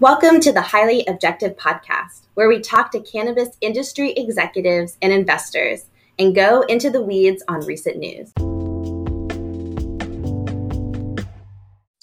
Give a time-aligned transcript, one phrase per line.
[0.00, 5.86] Welcome to the Highly Objective Podcast, where we talk to cannabis industry executives and investors
[6.20, 8.30] and go into the weeds on recent news.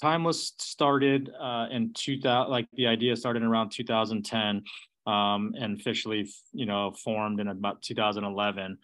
[0.02, 4.62] Timeless started uh, in 2000, like the idea started around 2010
[5.06, 8.76] um, and officially, you know, formed in about 2011.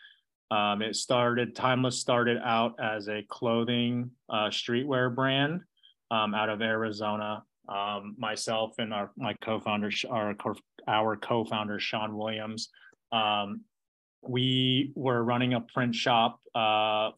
[0.51, 5.61] Um, it started, Timeless started out as a clothing uh, streetwear brand
[6.11, 10.35] um, out of Arizona um, myself and our my co-founder, our
[10.87, 12.69] our co-founder Shawn Williams,
[13.13, 13.63] um,
[14.23, 17.11] we were running a print shop, uh,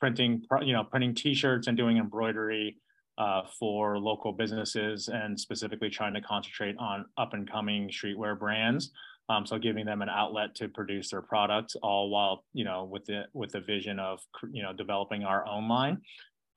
[0.00, 2.76] printing you know printing T-shirts and doing embroidery
[3.18, 8.92] uh, for local businesses, and specifically trying to concentrate on up and coming streetwear brands.
[9.30, 13.04] Um, so giving them an outlet to produce their products, all while you know with
[13.04, 14.20] the with the vision of
[14.50, 15.98] you know developing our own line.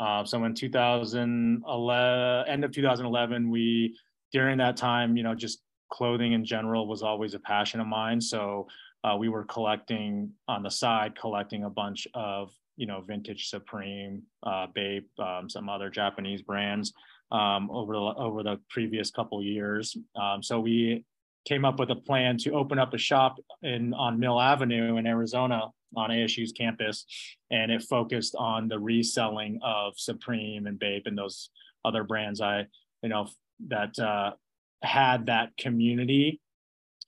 [0.02, 3.96] Uh, so in 2011, end of 2011, we
[4.34, 5.62] during that time, you know, just
[5.94, 8.20] clothing in general was always a passion of mine.
[8.20, 8.68] So
[9.04, 14.24] uh, we were collecting on the side, collecting a bunch of you know vintage Supreme,
[14.41, 16.94] uh, Bape, um, some other Japanese brands
[17.32, 19.96] um, over the over the previous couple years.
[20.20, 21.05] Um, so we
[21.46, 25.08] came up with a plan to open up a shop in on Mill Avenue in
[25.08, 27.06] Arizona on ASU's campus,
[27.50, 31.50] and it focused on the reselling of Supreme and Bape and those
[31.84, 32.68] other brands I,
[33.02, 33.28] you know,
[33.68, 34.32] that uh,
[34.84, 36.40] had that community.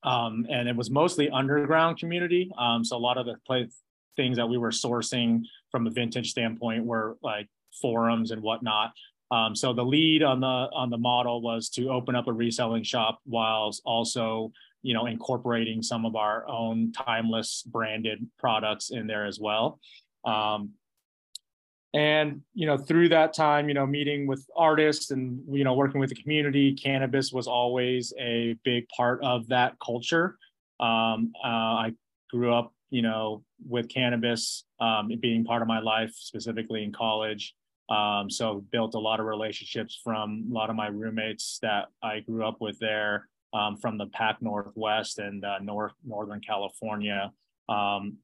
[0.03, 2.51] Um, and it was mostly underground community.
[2.57, 3.69] Um, so a lot of the play,
[4.17, 7.47] things that we were sourcing from a vintage standpoint were like
[7.81, 8.91] forums and whatnot.
[9.33, 12.83] Um, so the lead on the on the model was to open up a reselling
[12.83, 14.51] shop whilst also
[14.83, 19.79] you know incorporating some of our own timeless branded products in there as well.
[20.23, 20.73] Um,
[21.95, 25.99] and you know through that time you know meeting with artists and you know working
[25.99, 30.37] with the community cannabis was always a big part of that culture.
[30.79, 31.93] Um, uh, i
[32.29, 37.55] grew up you know with cannabis um, being part of my life specifically in college
[37.89, 42.19] um, so built a lot of relationships from a lot of my roommates that i
[42.19, 47.31] grew up with there um, from the Pac Northwest and uh, North Northern California.
[47.69, 48.17] Um,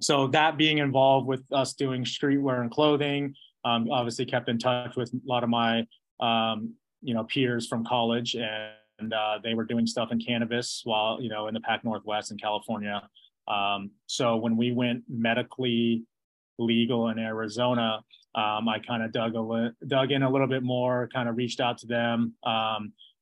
[0.00, 4.96] so that being involved with us doing streetwear and clothing, um, obviously kept in touch
[4.96, 5.86] with a lot of my
[6.20, 10.82] um, you know peers from college, and, and uh, they were doing stuff in cannabis
[10.84, 13.02] while you know in the Pac Northwest in California.
[13.48, 16.04] Um, so when we went medically
[16.58, 18.00] legal in Arizona,
[18.38, 21.36] um, I kind of dug a li- dug in a little bit more, kind of
[21.36, 22.34] reached out to them,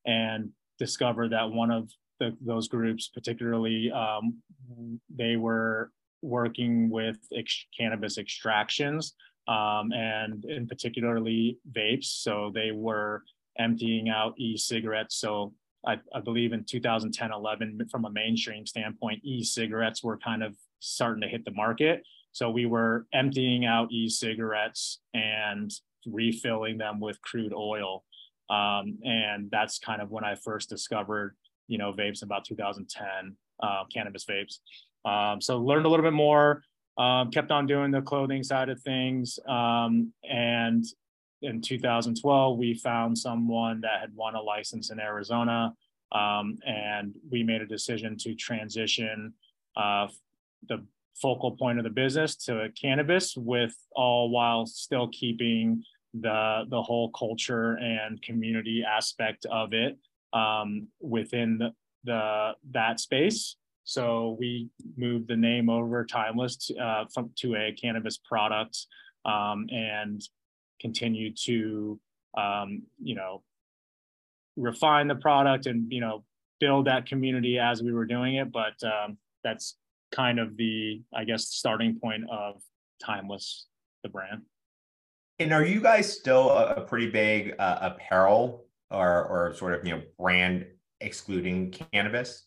[0.05, 1.91] and discovered that one of
[2.21, 4.41] the, those groups, particularly, um,
[5.15, 5.91] they were
[6.23, 9.15] working with ex- cannabis extractions
[9.49, 12.07] um, and in particularly vapes.
[12.07, 13.23] So they were
[13.59, 15.17] emptying out e-cigarettes.
[15.17, 15.55] So
[15.87, 21.23] I, I, believe in 2010, 11, from a mainstream standpoint, e-cigarettes were kind of starting
[21.23, 22.03] to hit the market.
[22.37, 25.73] So we were emptying out e-cigarettes and
[26.05, 28.05] refilling them with crude oil.
[28.51, 31.35] Um, and that's kind of when I first discovered,
[31.67, 34.59] you know, vapes in about 2010, uh, cannabis vapes.
[35.11, 36.63] Um, so learned a little bit more,
[36.99, 39.39] um, kept on doing the clothing side of things.
[39.49, 40.85] Um, and
[41.41, 45.73] in 2012, we found someone that had won a license in Arizona.
[46.13, 49.33] Um, and we made a decision to transition
[49.75, 50.09] uh,
[50.69, 50.85] the
[51.21, 55.83] focal point of the business to cannabis with all while still keeping
[56.15, 59.99] the the whole culture and community aspect of it
[60.33, 61.71] um, within the,
[62.05, 63.57] the, that space.
[63.85, 68.87] So we moved the name over Timeless to, uh, from, to a cannabis product
[69.25, 70.21] um, and
[70.81, 71.99] continue to
[72.37, 73.43] um, you know
[74.57, 76.25] refine the product and you know
[76.61, 78.51] build that community as we were doing it.
[78.53, 79.77] But um, that's
[80.13, 82.63] kind of the I guess starting point of
[83.05, 83.67] Timeless,
[84.03, 84.43] the brand.
[85.39, 89.87] And are you guys still a, a pretty big uh, apparel or or sort of
[89.87, 90.67] you know brand
[91.01, 92.47] excluding cannabis?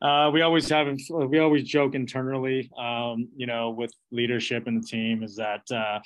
[0.00, 4.86] Uh, we always have we always joke internally, um, you know, with leadership and the
[4.86, 5.98] team is that uh,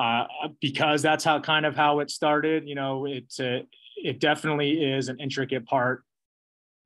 [0.00, 0.24] uh,
[0.60, 2.66] because that's how kind of how it started.
[2.66, 3.66] You know, it's a,
[3.96, 6.02] it definitely is an intricate part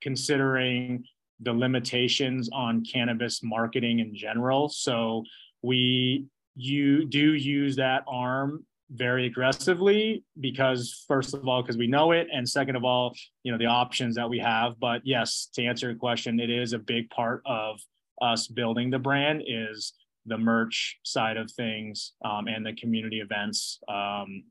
[0.02, 1.04] considering
[1.40, 4.68] the limitations on cannabis marketing in general.
[4.68, 5.24] So
[5.62, 6.26] we
[6.56, 12.28] you do use that arm very aggressively because first of all because we know it
[12.32, 15.88] and second of all you know the options that we have but yes to answer
[15.88, 17.80] your question it is a big part of
[18.22, 19.94] us building the brand is
[20.26, 24.44] the merch side of things um, and the community events um,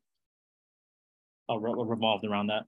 [1.50, 2.63] revolved around that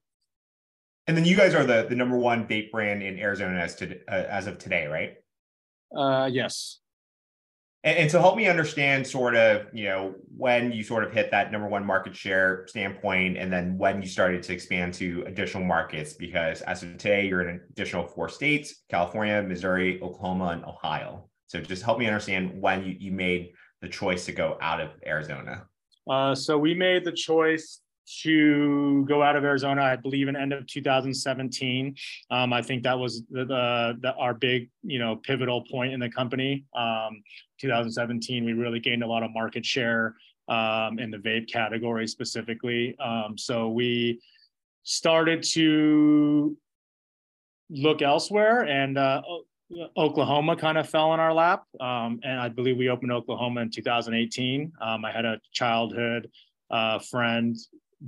[1.08, 4.00] And then you guys are the the number one vape brand in Arizona as to
[4.08, 5.16] uh, as of today, right?
[5.96, 6.80] Uh, yes.
[7.84, 11.30] And, and so help me understand sort of, you know, when you sort of hit
[11.32, 15.64] that number one market share standpoint, and then when you started to expand to additional
[15.64, 20.66] markets, because as of today, you're in an additional four states, California, Missouri, Oklahoma, and
[20.66, 21.30] Ohio.
[21.48, 23.52] So just help me understand when you, you made
[23.82, 25.66] the choice to go out of Arizona.
[26.10, 27.82] Uh, so we made the choice
[28.24, 31.96] to go out of Arizona, I believe in end of 2017.
[32.30, 36.00] Um, I think that was the, the, the, our big, you know, pivotal point in
[36.00, 36.66] the company.
[36.76, 37.24] Um,
[37.60, 40.16] 2017, we really gained a lot of market share
[40.48, 42.98] um, in the vape category specifically.
[43.00, 44.22] Um, so we
[44.84, 46.56] started to
[47.70, 49.22] look elsewhere and uh,
[49.98, 51.64] Oklahoma kind of fell in our lap.
[51.80, 54.72] Um, and I believe we opened Oklahoma in 2018.
[54.80, 56.30] Um, I had a childhood
[56.70, 57.56] uh, friend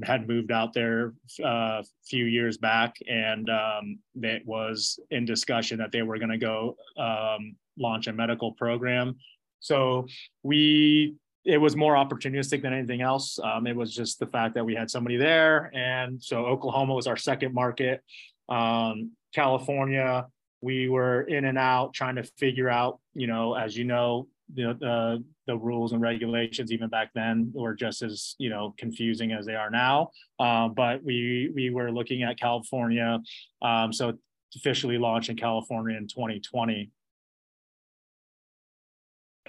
[0.04, 1.14] had moved out there
[1.44, 6.30] uh, a few years back, and um, it was in discussion that they were going
[6.30, 9.16] to go um, launch a medical program.
[9.60, 10.08] So
[10.44, 13.40] we it was more opportunistic than anything else.
[13.42, 17.08] Um, it was just the fact that we had somebody there, and so Oklahoma was
[17.08, 18.04] our second market.
[18.50, 20.28] Um, California,
[20.62, 24.78] we were in and out trying to figure out, you know, as you know, the,
[24.80, 29.46] the the rules and regulations even back then were just as you know confusing as
[29.46, 30.12] they are now.
[30.40, 33.20] Uh, but we we were looking at California,
[33.62, 34.14] um, so
[34.56, 36.90] officially launched in California in 2020.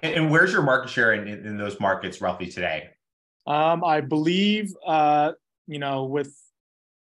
[0.03, 2.91] And where's your market share in, in those markets roughly today?
[3.47, 5.33] Um, I believe, uh,
[5.67, 6.35] you know, with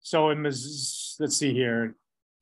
[0.02, 1.96] so in let's see here,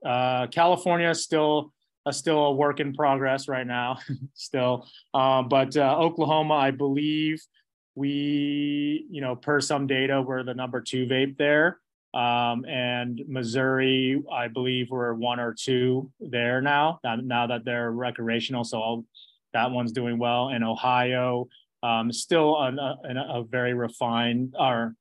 [0.05, 1.71] uh, California still
[2.09, 3.99] still a work in progress right now,
[4.33, 4.87] still.
[5.13, 7.41] Um, but uh, Oklahoma, I believe
[7.95, 11.79] we, you know, per some data, we're the number two vape there.
[12.13, 16.99] Um, and Missouri, I believe we're one or two there now.
[17.03, 19.05] Now that they're recreational, so I'll,
[19.53, 20.49] that one's doing well.
[20.49, 21.47] And Ohio,
[21.83, 24.95] um, still a, a, a very refined or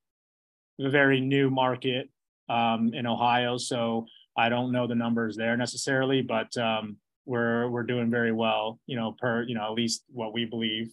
[0.79, 2.11] very new market
[2.49, 3.57] um, in Ohio.
[3.57, 4.07] So
[4.37, 6.97] I don't know the numbers there necessarily, but um,
[7.27, 8.79] we're we're doing very well.
[8.87, 10.93] You know, per you know at least what we believe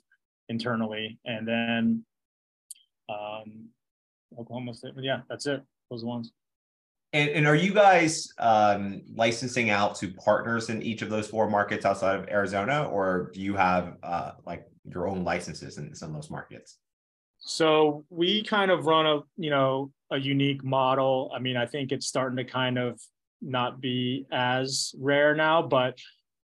[0.50, 2.06] internally, and then
[3.10, 3.70] um,
[4.38, 4.94] Oklahoma State.
[4.98, 5.62] Yeah, that's it.
[5.90, 6.32] Those ones.
[7.14, 11.50] And, and are you guys um, licensing out to partners in each of those four
[11.50, 16.10] markets outside of Arizona, or do you have uh, like your own licenses in some
[16.10, 16.80] of those markets?
[17.40, 21.32] So we kind of run a you know a unique model.
[21.34, 23.00] I mean, I think it's starting to kind of
[23.42, 25.98] not be as rare now, but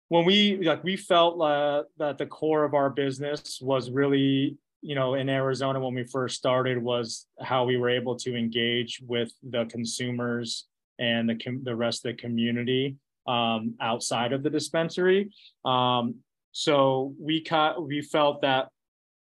[0.09, 4.95] when we like we felt uh, that the core of our business was really you
[4.95, 9.33] know in arizona when we first started was how we were able to engage with
[9.51, 10.69] the consumers
[11.01, 12.97] and the, com- the rest of the community
[13.27, 15.31] um, outside of the dispensary.
[15.65, 16.17] Um,
[16.53, 18.69] so we caught we felt that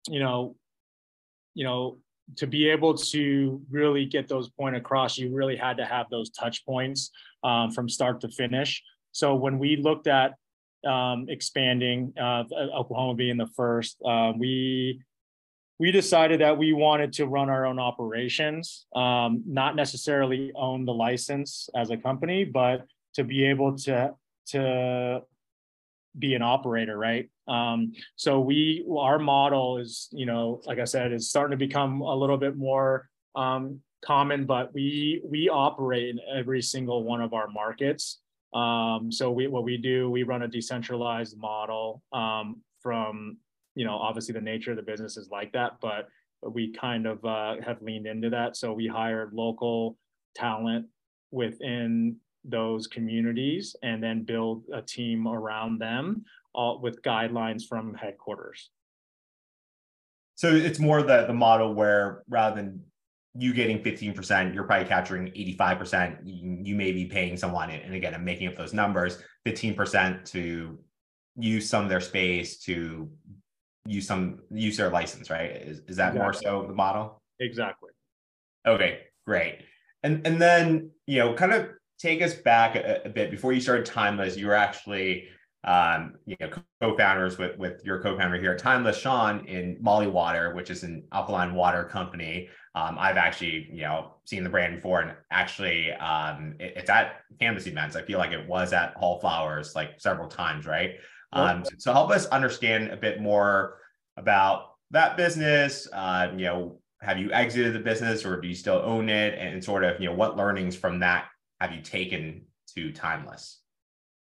[0.08, 0.56] you know
[1.54, 1.98] you know
[2.36, 6.30] to be able to really get those point across you really had to have those
[6.30, 7.10] touch points
[7.44, 8.82] um, from start to finish.
[9.12, 10.34] So when we looked at
[10.86, 12.44] um, expanding, uh,
[12.74, 15.02] Oklahoma being the first, uh, we
[15.78, 20.92] we decided that we wanted to run our own operations, um, not necessarily own the
[20.92, 22.84] license as a company, but
[23.14, 24.12] to be able to
[24.48, 25.22] to
[26.18, 27.30] be an operator, right?
[27.46, 32.00] Um, so we our model is, you know, like I said, is starting to become
[32.00, 37.32] a little bit more um, common, but we we operate in every single one of
[37.32, 38.20] our markets.
[38.52, 43.36] Um, so we, what we do, we run a decentralized model um, from,
[43.76, 46.08] you know, obviously the nature of the business is like that, but
[46.42, 48.56] we kind of uh, have leaned into that.
[48.56, 49.96] So we hired local
[50.34, 50.86] talent
[51.30, 58.70] within those communities and then build a team around them all with guidelines from headquarters.
[60.34, 62.82] So it's more the the model where rather than
[63.36, 66.18] you getting 15%, you're probably capturing 85%.
[66.24, 70.78] You, you may be paying someone, and again, I'm making up those numbers, 15% to
[71.36, 73.08] use some of their space to
[73.86, 75.50] use some use their license, right?
[75.50, 76.20] Is, is that exactly.
[76.20, 77.22] more so the model?
[77.38, 77.90] Exactly.
[78.66, 79.60] Okay, great.
[80.02, 81.68] And and then you know, kind of
[82.00, 85.28] take us back a, a bit before you started Timeless, you were actually
[85.64, 86.48] um, you know,
[86.80, 91.04] co-founders with with your co-founder here at Timeless, Shawn, in Molly Water, which is an
[91.12, 92.48] alkaline water company.
[92.74, 97.20] Um, I've actually, you know, seen the brand before, and actually, um, it, it's at
[97.38, 97.94] cannabis events.
[97.94, 100.92] I feel like it was at Hall Flowers like several times, right?
[101.32, 103.78] Um, so, so, help us understand a bit more
[104.16, 105.86] about that business.
[105.92, 109.38] Uh, you know, have you exited the business, or do you still own it?
[109.38, 111.26] And sort of, you know, what learnings from that
[111.60, 113.60] have you taken to Timeless?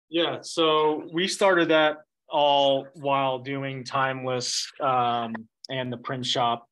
[0.10, 1.98] Yeah, so we started that
[2.28, 5.36] all while doing Timeless um,
[5.70, 6.68] and the print shop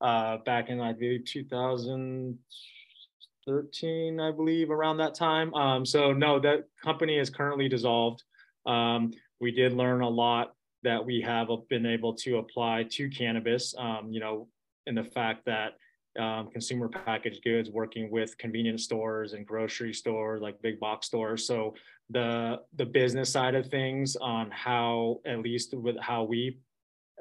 [0.00, 5.54] uh, back in I believe 2013, I believe, around that time.
[5.54, 8.22] Um, so no, that company is currently dissolved.
[8.66, 13.74] Um, we did learn a lot that we have been able to apply to cannabis.
[13.76, 14.48] Um, you know,
[14.86, 15.74] in the fact that
[16.20, 21.46] um, consumer packaged goods working with convenience stores and grocery stores like big box stores.
[21.46, 21.74] So
[22.10, 26.58] the the business side of things on how at least with how we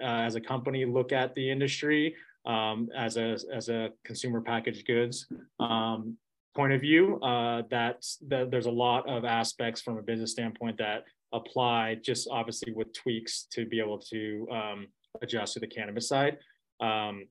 [0.02, 2.16] uh, as a company look at the industry
[2.46, 5.28] um, as a as a consumer packaged goods
[5.60, 6.18] um,
[6.56, 11.04] point of view uh, that there's a lot of aspects from a business standpoint that
[11.32, 14.88] apply just obviously with tweaks to be able to um,
[15.22, 16.38] adjust to the cannabis side.
[16.82, 17.26] Um,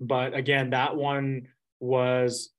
[0.00, 1.48] but again that one
[1.80, 2.50] was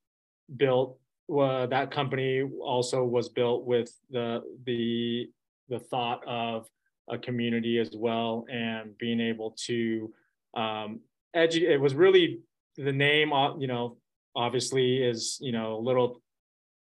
[0.58, 0.98] built
[1.30, 5.28] uh, that company also was built with the the
[5.70, 6.68] the thought of
[7.10, 10.12] a community as well and being able to
[10.56, 11.00] um,
[11.36, 12.40] edu- it was really
[12.78, 13.98] the name uh, you know
[14.36, 16.22] obviously is you know a little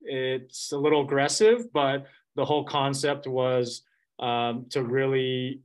[0.01, 3.81] it's a little aggressive but the whole concept was
[4.19, 5.61] um, to really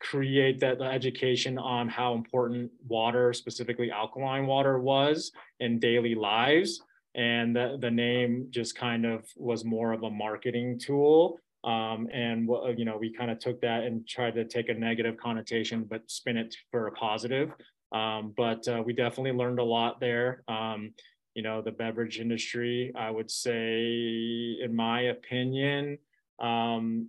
[0.00, 6.82] create that education on how important water specifically alkaline water was in daily lives.
[7.14, 11.38] And the, the name just kind of was more of a marketing tool.
[11.64, 15.16] Um, and you know we kind of took that and tried to take a negative
[15.16, 17.50] connotation but spin it for a positive.
[17.90, 20.44] Um, but uh, we definitely learned a lot there.
[20.46, 20.92] Um,
[21.38, 25.96] you know the beverage industry i would say in my opinion
[26.40, 27.08] um,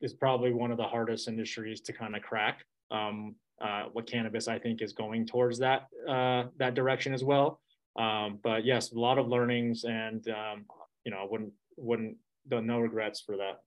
[0.00, 4.48] is probably one of the hardest industries to kind of crack um, uh, what cannabis
[4.48, 7.60] i think is going towards that uh, that direction as well
[7.96, 10.64] um, but yes, a lot of learnings, and um,
[11.04, 12.16] you know, I wouldn't wouldn't
[12.50, 13.60] no regrets for that.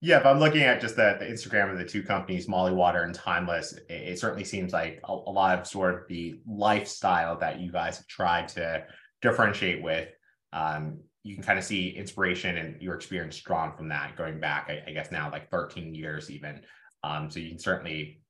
[0.00, 3.04] Yeah, if I'm looking at just the, the Instagram of the two companies, Molly Water
[3.04, 7.38] and Timeless, it, it certainly seems like a, a, lot of sort of the lifestyle
[7.38, 8.84] that you guys have tried to
[9.20, 10.08] differentiate with.
[10.52, 14.68] Um, you can kind of see inspiration and your experience drawn from that going back,
[14.68, 16.60] I, I guess now like 13 years even.
[17.04, 18.20] Um, so you can certainly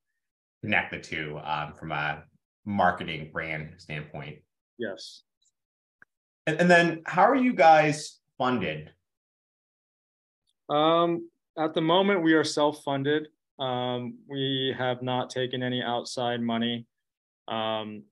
[0.61, 2.23] connect the two um, from a
[2.65, 4.37] marketing brand standpoint.
[4.77, 5.23] Yes.
[6.45, 8.91] And, and then how are you guys funded?
[10.69, 13.27] Um, at the moment, we are self-funded.
[13.59, 16.87] Um, we have not taken any outside money
[17.47, 18.03] um,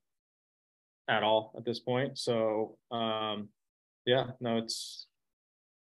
[1.08, 2.18] at all at this point.
[2.18, 3.50] So um,
[4.06, 5.08] yeah, no, it's.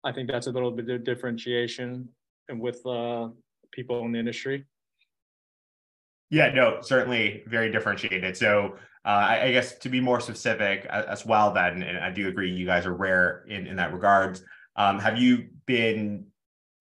[0.02, 2.08] I think that's a little bit of differentiation
[2.48, 3.28] and with uh,
[3.70, 4.64] people in the industry.
[6.30, 8.36] Yeah, no, certainly very differentiated.
[8.36, 12.28] So uh, I, guess to be more specific as, as well, then, and I do
[12.28, 14.42] agree, you guys are rare in, in that regards.
[14.76, 16.26] Um, have you been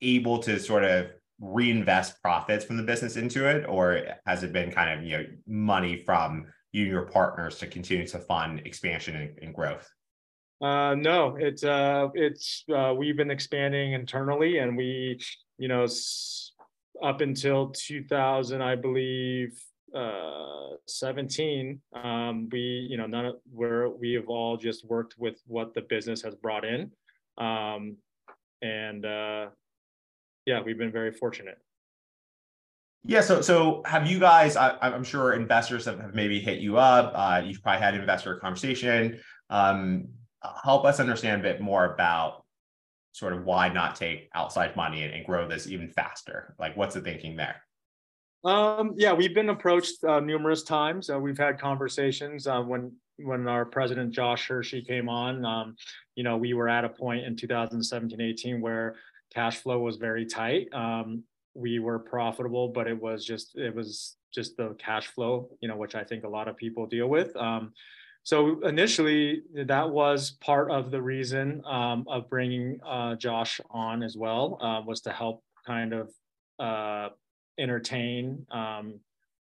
[0.02, 1.08] able to sort of
[1.40, 5.26] reinvest profits from the business into it, or has it been kind of you know
[5.48, 9.90] money from you and your partners to continue to fund expansion and, and growth?
[10.62, 15.20] Uh, no, it's uh, it's uh, we've been expanding internally, and we,
[15.58, 15.86] you know,
[17.02, 19.58] up until 2000, I believe,
[19.96, 25.42] uh, 17, um, we, you know, none of where we have all just worked with
[25.48, 26.92] what the business has brought in.
[27.38, 27.98] Um,
[28.62, 29.48] and uh,
[30.46, 31.58] yeah, we've been very fortunate.
[33.06, 33.22] Yeah.
[33.22, 34.58] So, so have you guys?
[34.58, 37.14] I, am sure investors have, have, maybe hit you up.
[37.16, 39.20] Uh, you've probably had investor conversation.
[39.50, 40.10] Um,
[40.64, 42.44] help us understand a bit more about
[43.12, 46.56] sort of why not take outside money and, and grow this even faster?
[46.60, 47.58] Like, what's the thinking there?
[48.44, 51.10] Um, yeah, we've been approached uh, numerous times.
[51.10, 55.44] Uh, we've had conversations uh, when when our president Josh Hershey came on.
[55.44, 55.76] Um,
[56.16, 58.96] you know, we were at a point in 2017-18 where
[59.34, 60.74] cash flow was very tight.
[60.74, 65.68] Um, we were profitable, but it was just it was just the cash flow, you
[65.68, 67.36] know, which I think a lot of people deal with.
[68.24, 74.18] So initially, that was part of the reason um, of bringing uh, Josh on as
[74.18, 76.12] well, uh, was to help kind of
[76.60, 77.10] uh,
[77.58, 79.00] entertain um,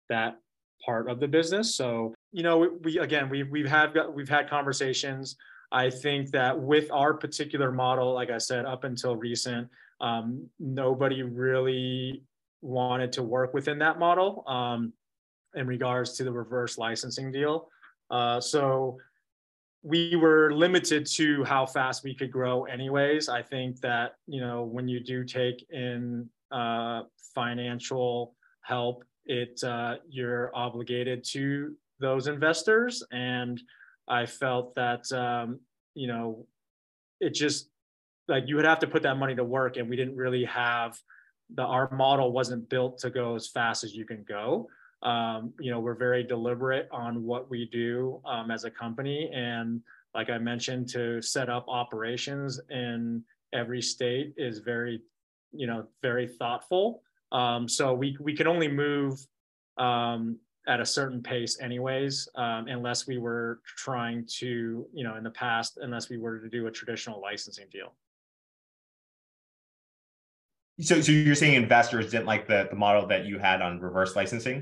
[0.10, 0.40] that
[0.86, 1.76] part of the business.
[1.76, 5.36] So you know, we, we again we we've had we've had conversations.
[5.72, 9.68] I think that with our particular model, like I said, up until recent,
[10.00, 12.24] um, nobody really
[12.62, 14.94] wanted to work within that model um,
[15.56, 17.70] in regards to the reverse licensing deal.
[18.10, 18.98] Uh, so
[19.84, 23.30] we were limited to how fast we could grow anyways.
[23.30, 27.04] I think that, you know, when you do take in uh,
[27.36, 33.04] financial help, it uh, you're obligated to those investors.
[33.12, 33.62] And
[34.08, 35.60] I felt that, um,
[35.94, 36.46] you know,
[37.20, 37.70] it just
[38.28, 41.00] like you would have to put that money to work and we didn't really have
[41.56, 44.68] the our model wasn't built to go as fast as you can go
[45.04, 49.30] um, you know we're very deliberate on what we do um, as a company.
[49.34, 49.82] And
[50.16, 53.24] like i mentioned to set up operations in
[53.54, 55.02] every state is very
[55.52, 57.02] you know very thoughtful.
[57.32, 59.20] Um, so we we can only move
[59.78, 60.38] um,
[60.68, 65.32] at a certain pace anyways um, unless we were trying to you know in the
[65.32, 67.94] past unless we were to do a traditional licensing deal.
[70.80, 74.16] So, so you're saying investors didn't like the, the model that you had on reverse
[74.16, 74.62] licensing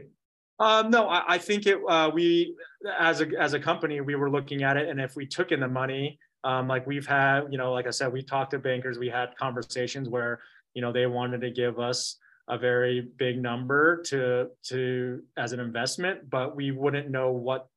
[0.59, 2.55] um, no I, I, think it uh, we
[2.99, 5.59] as a as a company we were looking at it and if we took in
[5.59, 8.97] the money um, like we've had you know like i said we talked to bankers
[8.97, 10.39] we had conversations where
[10.73, 15.59] you know they wanted to give us a very big number to to as an
[15.59, 17.67] investment but we wouldn't know what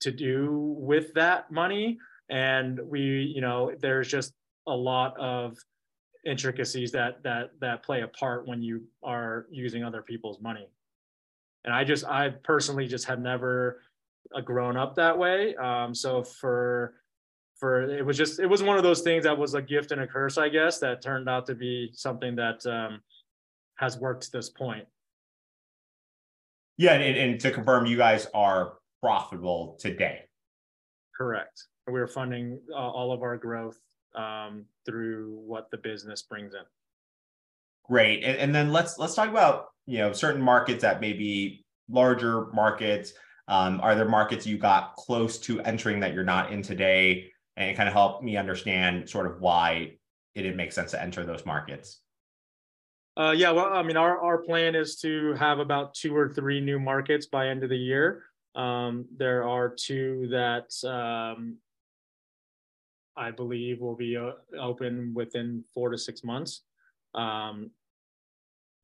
[0.00, 1.98] to do with that money.
[2.28, 3.00] And we
[3.34, 4.32] you know there's just
[4.66, 5.56] a lot of
[6.24, 10.68] intricacies that that that play a part when you are using other people's money
[11.66, 13.82] and i just i personally just have never
[14.34, 16.94] uh, grown up that way um, so for
[17.58, 20.00] for it was just it was one of those things that was a gift and
[20.00, 23.00] a curse i guess that turned out to be something that um,
[23.76, 24.86] has worked to this point.
[26.78, 30.22] Yeah, and, and to confirm, you guys are profitable today.
[31.16, 31.64] Correct.
[31.86, 33.78] We're funding uh, all of our growth
[34.14, 36.60] um, through what the business brings in.
[37.84, 41.64] Great, and, and then let's let's talk about you know certain markets that may be
[41.88, 43.12] larger markets.
[43.48, 47.76] Um, are there markets you got close to entering that you're not in today, and
[47.76, 49.92] kind of help me understand sort of why
[50.34, 52.00] it didn't make sense to enter those markets?
[53.16, 56.60] Uh, yeah, well, I mean, our, our plan is to have about two or three
[56.60, 58.24] new markets by end of the year.
[58.54, 61.56] Um, there are two that um,
[63.16, 66.62] I believe will be uh, open within four to six months.
[67.14, 67.70] Um,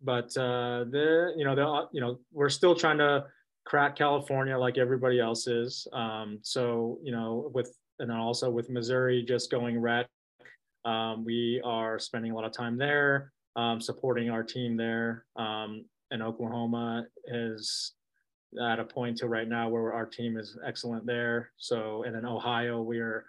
[0.03, 3.25] but uh, you know the you know we're still trying to
[3.65, 5.87] crack California like everybody else is.
[5.93, 10.07] Um, so you know with and then also with Missouri just going rec,
[10.85, 15.25] um, we are spending a lot of time there um, supporting our team there.
[15.37, 17.93] Um, and Oklahoma is
[18.63, 21.51] at a point to right now where our team is excellent there.
[21.57, 23.25] So, and then Ohio, we're,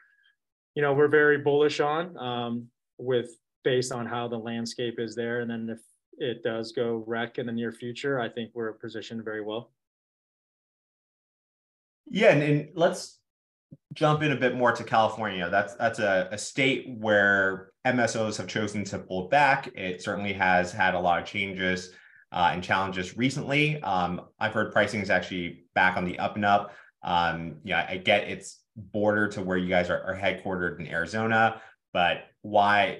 [0.75, 3.31] you know, we're very bullish on um, with
[3.63, 5.39] based on how the landscape is there.
[5.41, 5.79] And then if
[6.17, 9.71] it does go rec in the near future, I think we're positioned very well.
[12.07, 13.19] Yeah, and, and let's
[13.93, 15.49] jump in a bit more to California.
[15.49, 19.69] That's that's a, a state where MSOs have chosen to pull back.
[19.75, 21.91] It certainly has had a lot of changes
[22.31, 23.81] uh, and challenges recently.
[23.81, 26.73] Um, I've heard pricing is actually back on the up and up.
[27.03, 31.61] Um, yeah, I get it's border to where you guys are, are headquartered in Arizona,
[31.93, 32.99] but why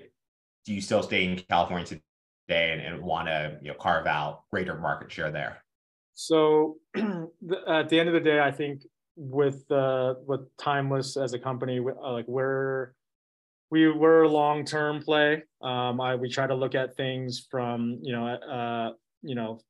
[0.66, 2.00] do you still stay in California
[2.48, 5.64] today and, and want to you know carve out greater market share there?
[6.14, 8.84] So at the end of the day, I think
[9.16, 12.94] with uh, with Timeless as a company, uh, like we're
[13.72, 15.44] we were a long term play.
[15.62, 19.62] Um, I we try to look at things from you know uh, you know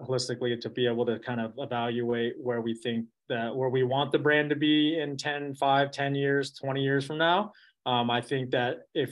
[0.00, 4.12] holistically to be able to kind of evaluate where we think that where we want
[4.12, 7.52] the brand to be in 10 5 10 years 20 years from now
[7.84, 9.10] um, i think that if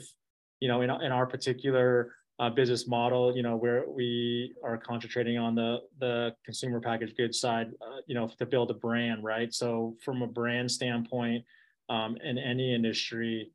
[0.61, 5.39] you know in, in our particular uh, business model, you know, where we are concentrating
[5.39, 9.53] on the the consumer packaged goods side, uh, you know, to build a brand, right?
[9.55, 11.45] So from a brand standpoint,
[11.89, 13.51] um, in any industry,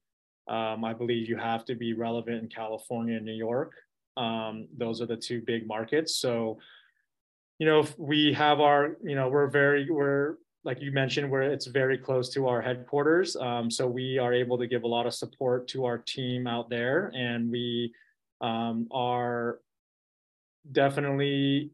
[0.47, 3.73] um, I believe you have to be relevant in California and New York.
[4.17, 6.15] Um, those are the two big markets.
[6.15, 6.57] So,
[7.59, 11.67] you know, we have our, you know, we're very, we're like you mentioned, where it's
[11.67, 13.35] very close to our headquarters.
[13.35, 16.69] Um, so we are able to give a lot of support to our team out
[16.69, 17.93] there, and we
[18.41, 19.59] um, are
[20.71, 21.71] definitely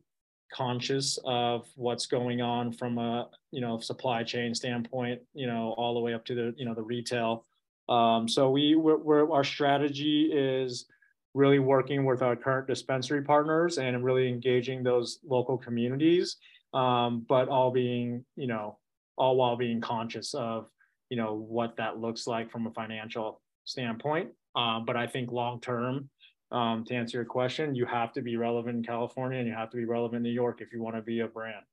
[0.54, 5.94] conscious of what's going on from a you know supply chain standpoint you know all
[5.94, 7.46] the way up to the you know the retail.
[7.90, 10.86] Um, so we we're, we're, our strategy is
[11.34, 16.38] really working with our current dispensary partners and really engaging those local communities
[16.74, 18.78] um, but all being you know
[19.18, 20.70] all while being conscious of
[21.10, 24.30] you know what that looks like from a financial standpoint.
[24.56, 26.10] Um, but i think long term
[26.52, 29.70] um, to answer your question, you have to be relevant in California and you have
[29.72, 31.66] to be relevant in New York if you want to be a brand.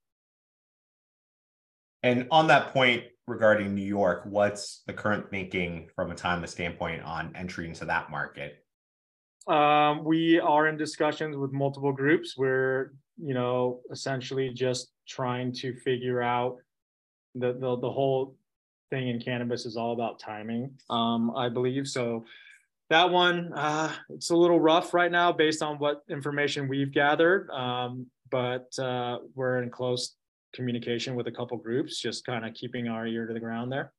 [2.03, 7.03] And on that point regarding New York, what's the current thinking from a timeless standpoint
[7.03, 8.65] on entry into that market?
[9.47, 12.37] Um, we are in discussions with multiple groups.
[12.37, 16.59] We're, you know, essentially just trying to figure out
[17.35, 18.37] the the, the whole
[18.91, 20.71] thing in cannabis is all about timing.
[20.91, 22.25] Um, I believe so
[22.90, 27.51] that one, uh, it's a little rough right now based on what information we've gathered.
[27.51, 30.16] Um, but uh, we're in close
[30.55, 33.92] communication with a couple groups, just kind of keeping our ear to the ground there.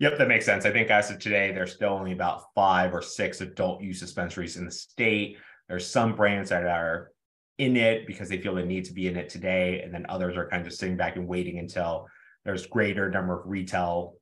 [0.00, 0.66] Yep, that makes sense.
[0.66, 4.56] I think as of today, there's still only about five or six adult use dispensaries
[4.56, 5.36] in the state.
[5.68, 7.12] There's some brands that are
[7.58, 10.36] in it because they feel the need to be in it today, and then others
[10.36, 12.08] are kind of sitting back and waiting until
[12.44, 14.14] there's greater number of retail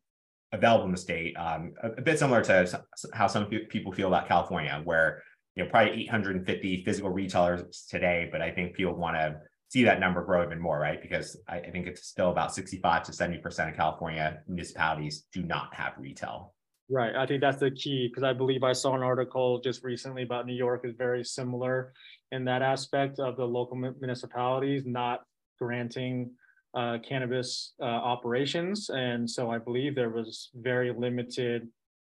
[0.52, 1.34] available in the state.
[1.36, 2.82] Um, a, a, bit similar to
[3.12, 5.22] how some people feel about California, where
[5.54, 9.36] you know probably 850 physical retailers today, but I think people want to
[9.68, 11.00] see that number grow even more, right?
[11.00, 15.42] Because I, I think it's still about 65 to 70 percent of California municipalities do
[15.42, 16.54] not have retail.
[16.92, 17.14] Right.
[17.14, 20.46] I think that's the key because I believe I saw an article just recently about
[20.46, 21.92] New York is very similar
[22.32, 25.20] in that aspect of the local municipalities not
[25.60, 26.32] granting
[26.74, 28.90] uh, cannabis uh, operations.
[28.90, 31.68] And so I believe there was very limited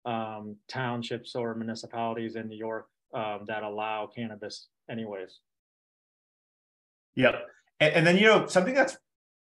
[0.05, 5.41] um, townships or municipalities in New York um, that allow cannabis anyways.
[7.17, 7.47] Yep.
[7.81, 8.97] And, and, then, you know, something that's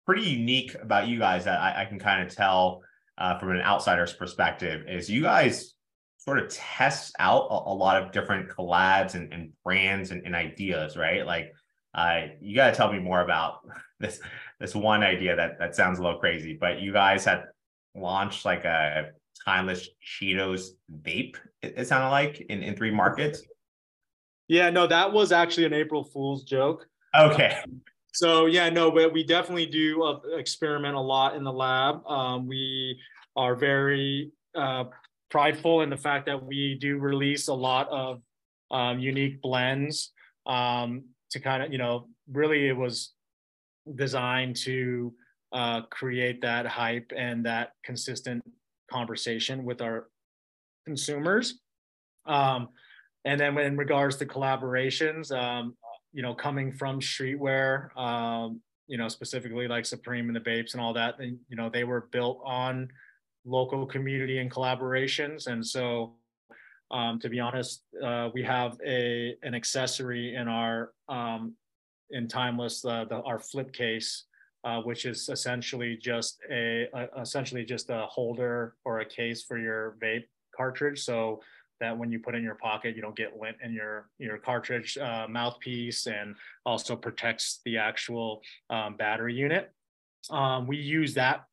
[0.05, 2.81] pretty unique about you guys that I, I can kind of tell
[3.17, 5.73] uh, from an outsider's perspective is you guys
[6.17, 10.35] sort of test out a, a lot of different collabs and, and brands and, and,
[10.35, 11.25] ideas, right?
[11.25, 11.53] Like,
[11.93, 13.59] uh, you got to tell me more about
[13.99, 14.19] this
[14.63, 17.43] this one idea that that sounds a little crazy, but you guys had
[17.95, 19.09] launched like a
[19.43, 20.69] timeless Cheetos
[21.01, 21.35] vape.
[21.61, 23.43] It, it sounded like in in three markets.
[24.47, 26.87] Yeah, no, that was actually an April Fool's joke.
[27.13, 27.59] Okay.
[27.61, 27.81] Um,
[28.13, 32.07] so yeah, no, but we definitely do uh, experiment a lot in the lab.
[32.07, 32.97] Um, we
[33.35, 34.85] are very uh,
[35.29, 38.21] prideful in the fact that we do release a lot of
[38.71, 40.13] um, unique blends
[40.45, 43.11] um, to kind of, you know, really it was
[43.95, 45.13] designed to
[45.51, 48.43] uh, create that hype and that consistent
[48.89, 50.07] conversation with our
[50.85, 51.59] consumers.
[52.25, 52.69] Um,
[53.25, 55.75] and then in regards to collaborations, um,
[56.11, 60.81] you know, coming from streetwear, um, you know, specifically like Supreme and the Bapes and
[60.81, 62.89] all that, and, you know, they were built on
[63.45, 65.47] local community and collaborations.
[65.47, 66.15] And so,
[66.91, 71.55] um, to be honest, uh, we have a an accessory in our um,
[72.13, 74.25] in Timeless, uh, the, our flip case,
[74.63, 79.57] uh, which is essentially just a, a, essentially just a holder or a case for
[79.57, 81.03] your vape cartridge.
[81.03, 81.41] So
[81.79, 84.97] that when you put in your pocket, you don't get lint in your your cartridge
[84.97, 89.71] uh, mouthpiece, and also protects the actual um, battery unit.
[90.29, 91.43] Um, we use that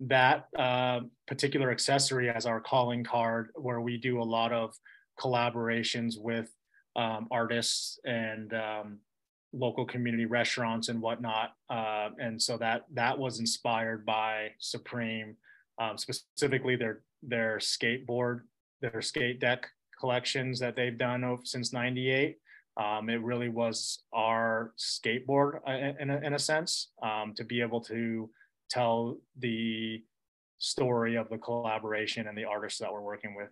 [0.00, 4.74] that uh, particular accessory as our calling card, where we do a lot of
[5.20, 6.50] collaborations with
[6.96, 8.98] um, artists and um,
[9.56, 11.54] local community restaurants and whatnot.
[11.70, 15.36] Uh, and so that that was inspired by Supreme,
[15.78, 18.40] um, specifically their their skateboard,
[18.80, 22.38] their skate deck collections that they've done since '98.
[22.76, 27.60] Um, it really was our skateboard uh, in a, in a sense um, to be
[27.60, 28.28] able to
[28.68, 30.02] tell the
[30.58, 33.50] story of the collaboration and the artists that we're working with.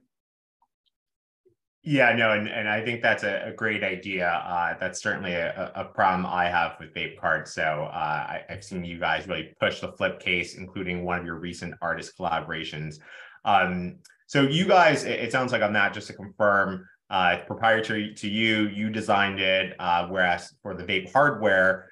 [1.84, 4.28] Yeah, no, and, and I think that's a, a great idea.
[4.28, 7.54] Uh, that's certainly a, a problem I have with vape carts.
[7.54, 11.26] So uh, I, have seen you guys really push the flip case, including one of
[11.26, 13.00] your recent artist collaborations.
[13.44, 13.96] Um,
[14.28, 18.28] so you guys, it, it, sounds like on that, just to confirm, uh, proprietary to
[18.28, 21.88] you, you designed it, uh, whereas for the vape hardware,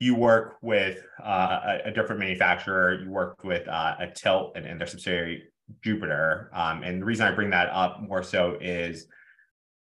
[0.00, 3.00] you work with uh, a, a, different manufacturer.
[3.02, 5.44] You worked with uh, a Tilt and, and their subsidiary
[5.82, 6.50] Jupiter.
[6.52, 9.06] Um, and the reason I bring that up more so is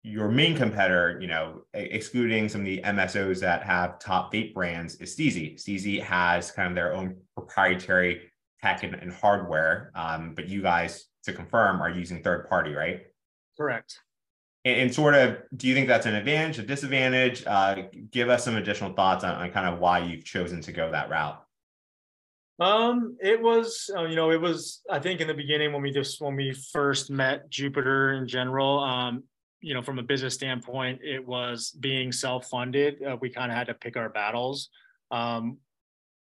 [0.05, 4.95] your main competitor, you know, excluding some of the MSOs that have top vape brands,
[4.97, 5.55] is Stiiizy.
[5.55, 11.05] Stiiizy has kind of their own proprietary tech and, and hardware, um, but you guys,
[11.23, 13.07] to confirm, are using third party, right?
[13.57, 13.99] Correct.
[14.63, 17.43] And, and, sort of, do you think that's an advantage, a disadvantage?
[17.43, 20.91] Uh, give us some additional thoughts on, on kind of why you've chosen to go
[20.91, 21.41] that route.
[22.59, 25.91] Um, it was, uh, you know, it was, I think in the beginning when we
[25.91, 29.23] just, when we first met Jupiter in general, um,
[29.65, 33.01] you know, from a business standpoint, it was being self-funded.
[33.01, 34.69] Uh, we kind of had to pick our battles.
[35.09, 35.57] Um,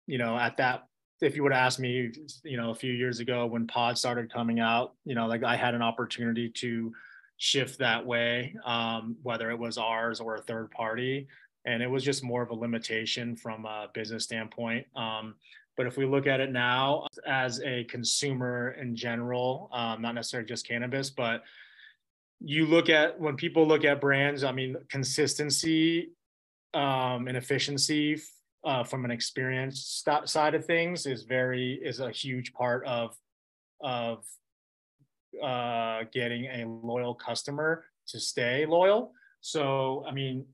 [0.05, 0.83] you know, at that,
[1.21, 2.11] if you would ask me,
[2.43, 5.55] you know, a few years ago when pod started coming out, you know, like I
[5.55, 6.93] had an opportunity to
[7.37, 11.27] shift that way, um, whether it was ours or a third party.
[11.65, 14.85] And it was just more of a limitation from a business standpoint.
[14.95, 15.33] Um,
[15.77, 20.47] but if we look at it now as a consumer in general, um, not necessarily
[20.47, 21.41] just cannabis, but
[22.39, 26.11] you look at when people look at brands, I mean, consistency
[26.73, 28.21] um, and efficiency
[28.63, 33.15] uh, from an experience st- side of things is very is a huge part of
[33.81, 34.25] of
[35.41, 39.13] uh, getting a loyal customer to stay loyal.
[39.41, 40.45] So, I mean,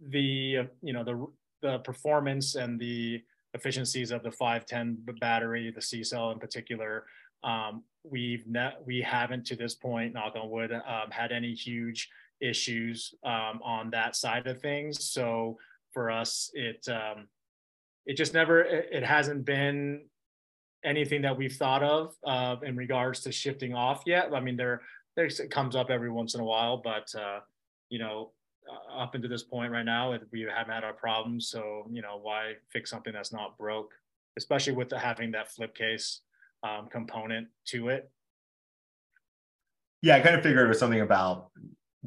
[0.00, 1.26] the you know the
[1.62, 3.22] the performance and the
[3.54, 7.06] efficiencies of the 510 battery, the CCELL in particular,
[7.46, 12.10] um, we've ne- we haven't to this point, knock on wood, um, had any huge
[12.40, 15.04] issues um, on that side of things.
[15.04, 15.56] So
[15.92, 17.28] for us, it um,
[18.04, 20.02] it just never it, it, hasn't been
[20.84, 24.34] anything that we've thought of uh, in regards to shifting off yet.
[24.34, 24.82] I mean, there
[25.14, 27.40] there's it comes up every once in a while, but uh,
[27.90, 28.32] you know,
[28.92, 31.48] up into this point right now, we haven't had our problems.
[31.48, 33.92] So you know, why fix something that's not broke?
[34.36, 36.20] Especially with the, having that flip case
[36.62, 38.10] um, component to it.
[40.02, 41.50] Yeah, I kind of figured it was something about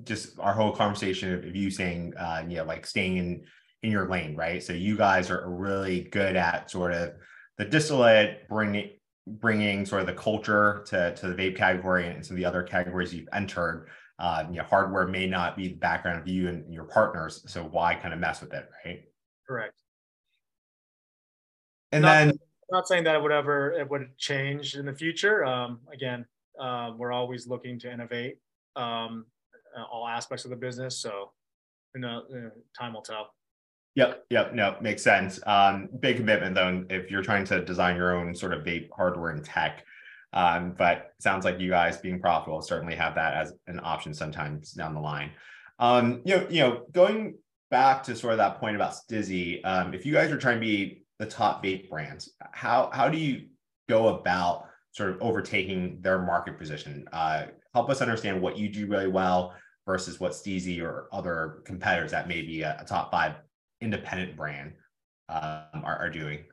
[0.04, 3.44] just our whole conversation of you saying, uh, you know, like staying in
[3.82, 4.62] in your lane, right?
[4.62, 7.14] So you guys are really good at sort of
[7.58, 8.92] the distillate, bringing
[9.28, 12.64] bringing sort of the culture to to the vape category and some of the other
[12.64, 13.88] categories you've entered.
[14.18, 17.64] Uh, you know, hardware may not be the background of you and your partners, so
[17.64, 19.04] why kind of mess with it, right?
[19.48, 19.82] Correct.
[21.94, 22.40] And not, then,
[22.72, 25.46] not saying that it would ever it would change in the future.
[25.46, 26.26] Um, again,
[26.60, 28.38] uh, we're always looking to innovate
[28.76, 29.26] um,
[29.92, 30.98] all aspects of the business.
[30.98, 31.32] So,
[31.96, 32.24] you know,
[32.78, 33.34] time will tell.
[33.96, 35.40] Yep, yep, no, makes sense.
[35.46, 39.32] Um, big commitment though, if you're trying to design your own sort of vape hardware
[39.32, 39.84] and tech.
[40.32, 44.72] Um, but sounds like you guys being profitable certainly have that as an option sometimes
[44.74, 45.32] down the line.
[45.80, 47.36] Um, you know, you know, going
[47.72, 50.66] back to sort of that point about Stiiizy, um, if you guys are trying to
[50.66, 53.48] be the top vape brands, how how do you
[53.88, 57.08] go about sort of overtaking their market position?
[57.12, 59.54] Uh, help us understand what you do really well
[59.86, 63.36] versus what Stiiizy or other competitors that may be a, a top five
[63.82, 64.74] independent brand
[65.30, 66.46] um, are, are, doing?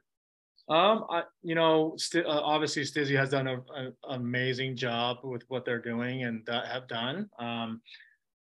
[0.69, 5.65] Um, I, you know, st- uh, obviously Stiiizy has done an amazing job with what
[5.65, 7.29] they're doing and uh, have done.
[7.39, 7.81] Um,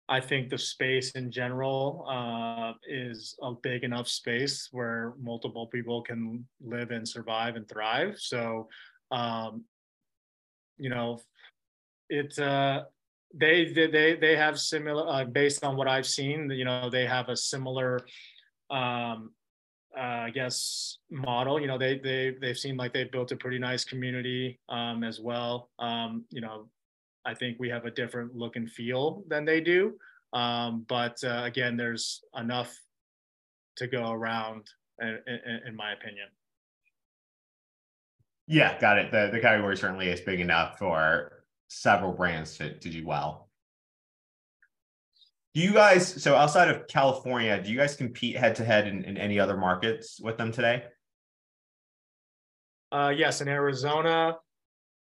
[0.09, 6.01] I think the space in general uh, is a big enough space where multiple people
[6.01, 8.15] can live and survive and thrive.
[8.17, 8.67] So,
[9.11, 9.65] um,
[10.79, 11.19] you know,
[12.09, 12.85] it uh,
[13.33, 16.49] they they they have similar uh, based on what I've seen.
[16.49, 17.99] You know, they have a similar
[18.71, 19.31] um,
[19.95, 21.59] uh, I guess model.
[21.61, 25.19] You know, they they they've seemed like they've built a pretty nice community um, as
[25.19, 25.69] well.
[25.77, 26.69] Um, you know,
[27.25, 29.93] I think we have a different look and feel than they do.
[30.33, 32.75] Um, but uh, again, there's enough
[33.77, 34.67] to go around,
[35.01, 36.27] in, in, in, my opinion.
[38.47, 39.11] Yeah, got it.
[39.11, 43.49] The the category certainly is big enough for several brands to, to do well.
[45.55, 49.17] Do you guys, so outside of California, do you guys compete head to head in
[49.17, 50.83] any other markets with them today?
[52.91, 54.35] Uh, yes, in Arizona,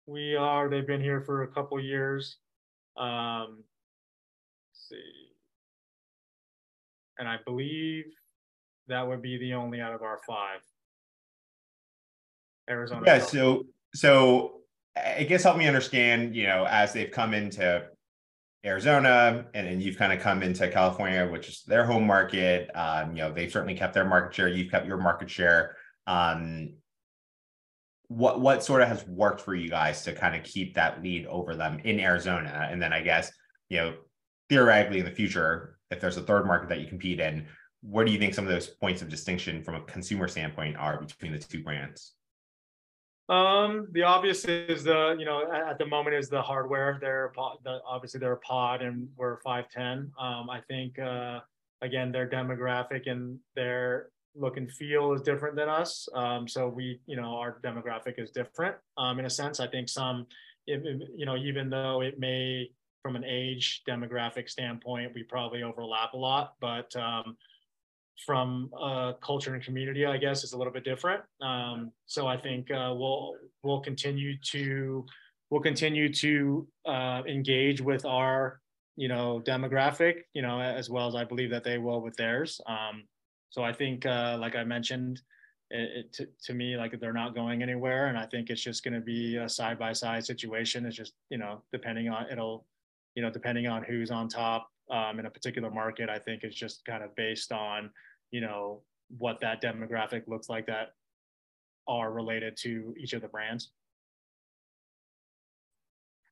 [0.06, 0.68] we are.
[0.68, 2.36] They've been here for a couple years.
[2.96, 3.64] Um,
[4.72, 5.30] see,
[7.18, 8.04] and I believe
[8.88, 10.60] that would be the only out of our five.
[12.68, 13.02] Arizona.
[13.06, 13.18] Yeah.
[13.18, 14.60] So, so
[14.96, 16.34] I guess help me understand.
[16.34, 17.86] You know, as they've come into
[18.64, 22.70] Arizona, and then you've kind of come into California, which is their home market.
[22.74, 24.48] Um, you know, they've certainly kept their market share.
[24.48, 25.76] You've kept your market share.
[26.06, 26.74] Um,
[28.14, 31.26] what what sort of has worked for you guys to kind of keep that lead
[31.26, 32.68] over them in Arizona?
[32.70, 33.32] And then I guess
[33.68, 33.94] you know,
[34.48, 37.46] theoretically in the future, if there's a third market that you compete in,
[37.82, 41.00] where do you think some of those points of distinction from a consumer standpoint are
[41.00, 42.14] between the two brands?
[43.28, 46.98] Um, the obvious is the you know at, the moment is the hardware.
[47.00, 47.32] They're
[47.64, 50.12] the, obviously they're a pod and we're five ten.
[50.20, 51.40] Um, I think uh,
[51.80, 56.08] again their demographic and their look and feel is different than us.
[56.14, 59.60] Um, so we you know our demographic is different um, in a sense.
[59.60, 60.26] I think some
[60.66, 62.70] you know even though it may
[63.02, 67.36] from an age demographic standpoint we probably overlap a lot, but um,
[68.24, 68.70] from
[69.22, 71.22] culture and community, I guess, is a little bit different.
[71.40, 75.04] Um, so I think uh, we'll we'll continue to
[75.50, 78.60] we'll continue to uh, engage with our
[78.96, 82.60] you know demographic, you know, as well as I believe that they will with theirs.
[82.66, 83.04] Um,
[83.54, 85.22] so I think, uh, like I mentioned,
[85.70, 88.82] it, it to, to me like they're not going anywhere, and I think it's just
[88.82, 90.84] going to be a side by side situation.
[90.84, 92.66] It's just you know depending on it'll
[93.14, 96.56] you know depending on who's on top um, in a particular market, I think it's
[96.56, 97.90] just kind of based on,
[98.32, 98.82] you know,
[99.18, 100.94] what that demographic looks like that
[101.86, 103.70] are related to each of the brands.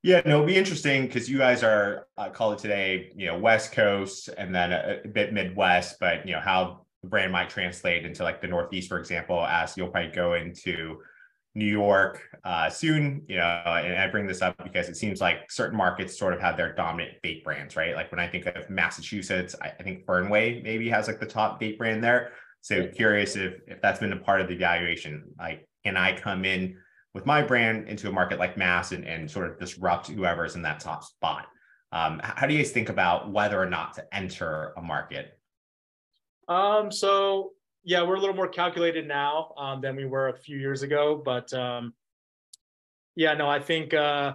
[0.01, 3.37] Yeah, no, it'll be interesting because you guys are uh, call it today, you know,
[3.37, 7.49] West Coast and then a, a, bit Midwest, but you know how the brand might
[7.49, 10.97] translate into like the Northeast, for example, as you'll probably go into,
[11.55, 15.51] New York uh, soon, you know, and I bring this up because it seems like
[15.51, 17.95] certain markets sort of have their dominant vape brands, right?
[17.95, 21.61] Like when I think of Massachusetts, I, I think Fernway maybe has like the top
[21.61, 22.31] vape brand there.
[22.61, 25.25] So curious if if that's been a part of the evaluation.
[25.37, 26.77] Like, can I come in
[27.13, 30.63] with my brand into a market like Mass and, and sort of disrupt whoever's in
[30.63, 31.45] that top spot?
[31.91, 35.37] Um, how do you guys think about whether or not to enter a market?
[36.47, 37.51] Um, so
[37.83, 41.21] yeah, we're a little more calculated now um, than we were a few years ago.
[41.23, 41.93] But um,
[43.15, 44.33] yeah, no, I think uh,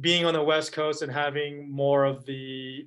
[0.00, 2.86] being on the West Coast and having more of the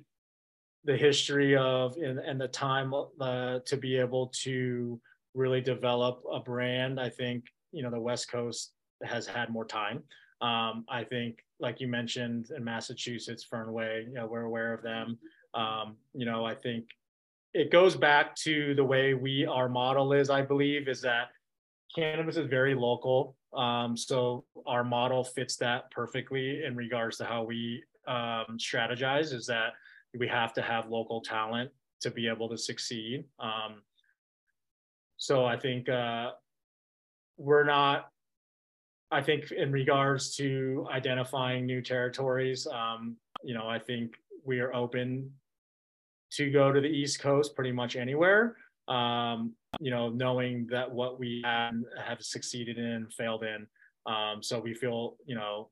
[0.84, 5.00] the history of and, and the time uh, to be able to
[5.34, 10.02] really develop a brand, I think you know the West Coast has had more time.
[10.40, 15.18] Um, I think, like you mentioned, in Massachusetts, Fernway, you know, we're aware of them.
[15.54, 16.84] Um, you know, I think
[17.56, 21.28] it goes back to the way we our model is i believe is that
[21.94, 23.36] cannabis is very local.
[23.56, 29.46] Um, so our model fits that perfectly in regards to how we um, strategize is
[29.46, 29.72] that
[30.16, 31.70] we have to have local talent
[32.02, 33.24] to be able to succeed.
[33.40, 33.82] Um,
[35.18, 36.32] so i think uh,
[37.38, 38.10] we're not
[39.10, 44.74] i think in regards to identifying new territories um, you know i think we are
[44.74, 45.30] open
[46.36, 48.56] to go to the East Coast pretty much anywhere.
[48.88, 53.66] Um, you know, knowing that what we have, have succeeded in, failed in.
[54.06, 55.70] Um, so we feel, you know,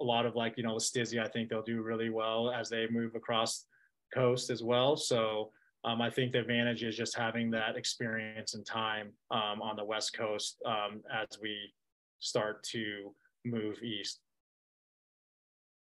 [0.00, 2.86] a lot of like, you know, Stiiizy, I think they'll do really well as they
[2.90, 3.66] move across
[4.14, 4.96] coast as well.
[4.96, 5.50] So
[5.84, 9.84] um, I think the advantage is just having that experience and time um, on the
[9.84, 11.72] West Coast um, as we
[12.20, 14.20] start to move east.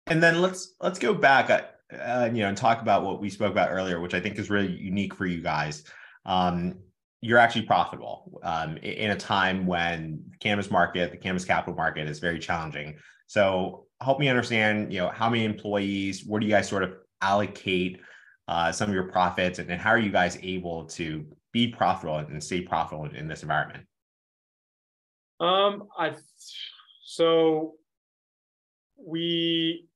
[0.08, 1.50] And then let's let's go back.
[1.50, 1.62] Uh,
[1.94, 4.50] uh, you know, and talk about what we spoke about earlier, which I think is
[4.50, 5.84] really unique for you guys.
[6.26, 6.76] Um,
[7.22, 12.08] you're actually profitable um, in a time when the cannabis market, the cannabis capital market
[12.08, 12.96] is very challenging.
[13.28, 16.94] So help me understand, you know, how many employees, where do you guys sort of
[17.22, 18.02] allocate
[18.48, 22.18] uh, some of your profits and, and, how are you guys able to be profitable
[22.18, 23.86] and stay profitable in, in this environment?
[25.40, 26.16] Um, I,
[27.04, 27.76] so
[28.98, 29.88] we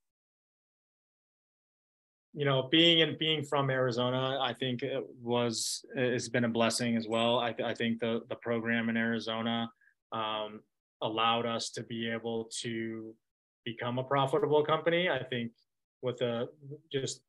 [2.35, 6.97] you know, being and being from Arizona, I think it was it's been a blessing
[6.97, 7.39] as well.
[7.39, 9.71] I, I think the the program in Arizona
[10.11, 10.59] um,
[11.01, 13.15] allowed us to be able to
[13.63, 15.09] become a profitable company.
[15.09, 15.53] I think
[16.01, 16.49] with the
[16.91, 17.21] just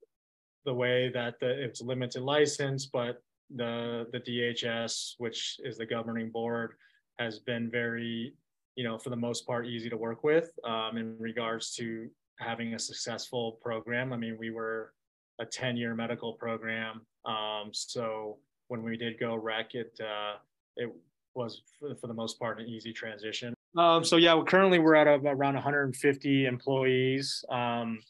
[0.64, 3.22] the way that the, it's limited license, but
[3.54, 6.72] the the DHS, which is the governing board,
[7.20, 8.34] has been very,
[8.74, 12.08] you know, for the most part, easy to work with um, in regards to
[12.40, 14.12] having a successful program.
[14.12, 14.92] I mean, we were
[15.38, 17.02] a 10 year medical program.
[17.24, 20.36] Um, so when we did go rec, it, uh,
[20.76, 20.92] it
[21.34, 23.54] was for, the most part an easy transition.
[23.76, 28.00] Um, so yeah, currently we're at around 150 employees um,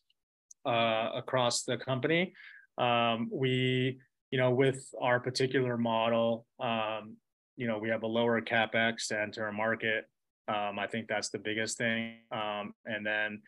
[0.64, 2.32] uh, across the company.
[2.78, 3.98] Um, we,
[4.30, 7.16] you know, with our particular model, um,
[7.56, 10.04] you know, we have a lower capex to enter a market.
[10.46, 12.18] Um, I think that's the biggest thing.
[12.30, 13.42] and then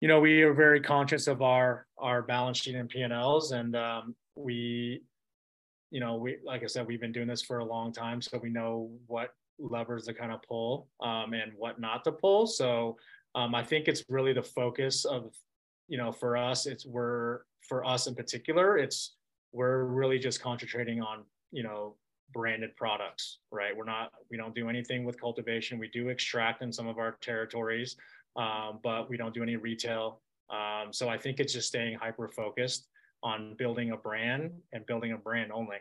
[0.00, 4.14] you know, we are very conscious of our our balance sheet and P&Ls, and um,
[4.36, 5.02] we,
[5.90, 8.38] you know, we like I said, we've been doing this for a long time, so
[8.42, 12.46] we know what levers to kind of pull um, and what not to pull.
[12.46, 12.96] So
[13.34, 15.32] um, I think it's really the focus of,
[15.88, 19.14] you know, for us, it's we're for us in particular, it's
[19.52, 21.94] we're really just concentrating on, you know,
[22.32, 23.74] branded products, right?
[23.76, 25.78] We're not, we don't do anything with cultivation.
[25.78, 27.96] We do extract in some of our territories,
[28.36, 30.20] um, but we don't do any retail.
[30.50, 32.86] Um, so I think it's just staying hyper focused
[33.22, 35.78] on building a brand and building a brand only.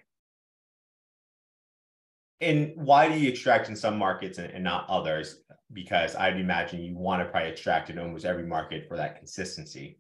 [2.42, 5.44] And why do you extract in some markets and, and not others?
[5.72, 10.00] Because I'd imagine you want to probably extract in almost every market for that consistency.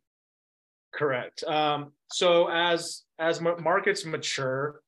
[0.93, 1.43] Correct.
[1.45, 4.81] Um, so as as markets mature,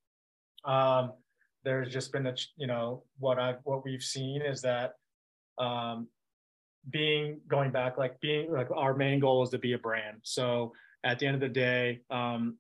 [0.63, 1.13] um,
[1.63, 4.93] there's just been a you know what I what we've seen is that
[5.57, 6.07] um,
[6.89, 10.17] being going back like being like our main goal is to be a brand.
[10.23, 10.73] So
[11.03, 12.57] at the end of the day um,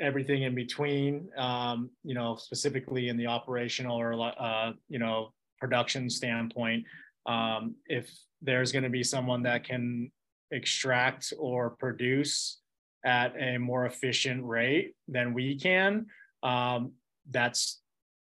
[0.00, 6.08] everything in between um, you know specifically in the operational or uh, you know production
[6.08, 6.84] standpoint
[7.26, 10.10] um, if there's going to be someone that can
[10.50, 12.58] extract or produce
[13.04, 16.06] at a more efficient rate than we can
[16.42, 16.92] um,
[17.30, 17.81] that's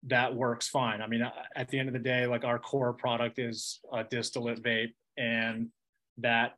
[0.08, 1.02] that works fine.
[1.02, 1.24] I mean,
[1.56, 5.70] at the end of the day, like our core product is a distillate vape, and
[6.18, 6.58] that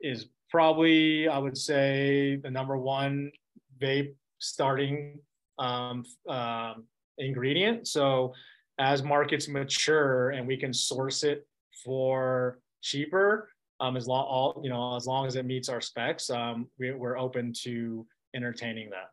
[0.00, 3.32] is probably, I would say, the number one
[3.80, 5.18] vape starting
[5.58, 6.74] um, uh,
[7.18, 7.86] ingredient.
[7.86, 8.34] So
[8.78, 11.46] as markets mature and we can source it
[11.84, 13.50] for cheaper,
[13.80, 16.92] um, as long all you know, as long as it meets our specs, um, we,
[16.92, 19.10] we're open to entertaining that.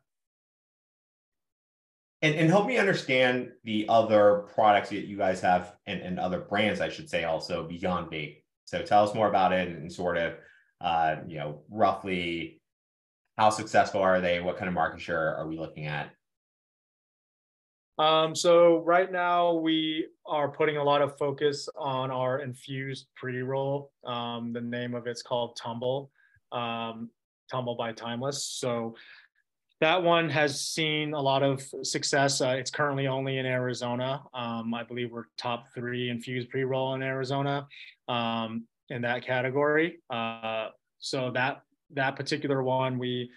[2.20, 6.40] And, and help me understand the other products that you guys have and, and other
[6.40, 8.42] brands, I should say, also beyond vape.
[8.64, 10.34] So tell us more about it and sort of,
[10.80, 12.60] uh, you know, roughly
[13.36, 14.40] how successful are they?
[14.40, 16.10] What kind of market share are we looking at?
[17.98, 23.90] Um, so right now we are putting a lot of focus on our infused pre-roll.
[24.04, 26.10] Um, the name of it's called Tumble,
[26.52, 27.10] um,
[27.50, 28.44] Tumble by Timeless.
[28.44, 28.94] So
[29.80, 32.40] that one has seen a lot of success.
[32.40, 34.22] Uh, it's currently only in Arizona.
[34.34, 37.66] Um, I believe we're top three infused pre-roll in Arizona
[38.08, 40.00] um, in that category.
[40.10, 40.68] Uh,
[40.98, 41.62] so that
[41.94, 43.30] that particular one, we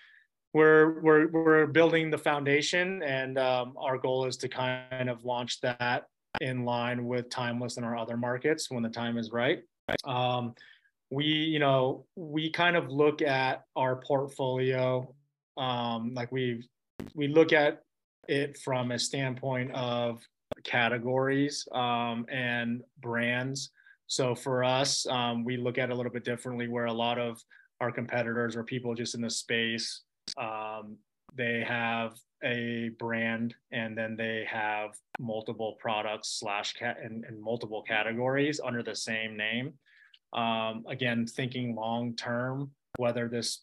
[0.53, 5.61] we're we're we're building the foundation, and um, our goal is to kind of launch
[5.61, 6.05] that
[6.39, 9.61] in line with Timeless in our other markets when the time is right.
[10.05, 10.55] Um,
[11.11, 15.13] we you know we kind of look at our portfolio
[15.57, 16.67] um, like we
[17.15, 17.81] we look at
[18.27, 20.21] it from a standpoint of
[20.63, 23.71] categories um, and brands.
[24.07, 26.67] So for us, um, we look at it a little bit differently.
[26.67, 27.41] Where a lot of
[27.79, 30.01] our competitors or people just in the space,
[30.37, 30.97] um,
[31.35, 37.83] they have a brand and then they have multiple products slash cat and, and multiple
[37.83, 39.73] categories under the same name.
[40.33, 43.61] Um, again, thinking long term, whether this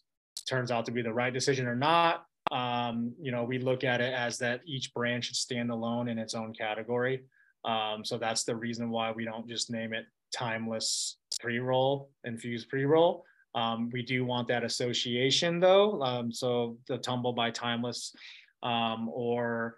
[0.49, 2.25] turns out to be the right decision or not.
[2.51, 6.17] Um, you know, we look at it as that each brand should stand alone in
[6.17, 7.23] its own category.
[7.63, 13.23] Um, so that's the reason why we don't just name it timeless pre-roll, infused pre-roll.
[13.55, 16.01] Um, we do want that association though.
[16.01, 18.15] Um, so the tumble by timeless
[18.63, 19.77] um, or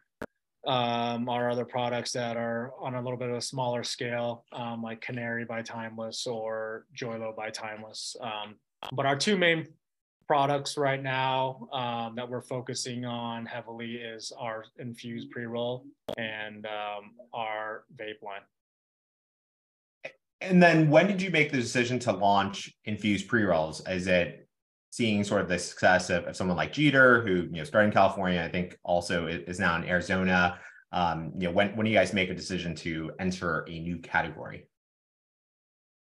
[0.67, 4.45] um, our other products that are on a little bit of a smaller scale,
[4.81, 8.15] like Canary by Timeless or Joylo by Timeless.
[8.93, 9.67] But our two main
[10.31, 15.83] products right now um, that we're focusing on heavily is our infused pre-roll
[16.17, 18.39] and um, our vape line.
[20.39, 23.85] And then when did you make the decision to launch infused pre-rolls?
[23.89, 24.47] Is it
[24.91, 27.93] seeing sort of the success of, of someone like Jeeter, who you know started in
[27.93, 30.59] California, I think also is now in Arizona.
[30.93, 33.97] Um, you know, when when do you guys make a decision to enter a new
[33.97, 34.65] category?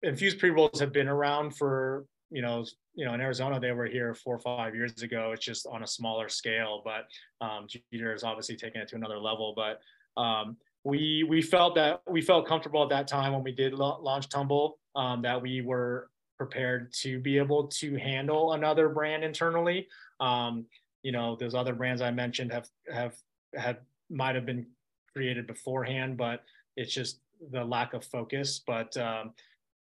[0.02, 2.66] infused pre-rolls have been around for you know,
[2.96, 5.32] you know, in Arizona, they were here four or five years ago.
[5.34, 7.08] It's just on a smaller scale, but
[7.46, 9.54] um, Jeeter is obviously taking it to another level.
[9.56, 9.82] But
[10.20, 14.30] um, we we felt that we felt comfortable at that time when we did launch
[14.30, 19.88] Tumble um, that we were prepared to be able to handle another brand internally.
[20.20, 20.66] Um,
[21.04, 23.16] you know, those other brands I mentioned have have
[23.56, 23.78] had
[24.10, 24.66] might have been
[25.14, 26.44] created beforehand, but
[26.76, 27.20] it's just
[27.52, 28.62] the lack of focus.
[28.66, 29.34] But um,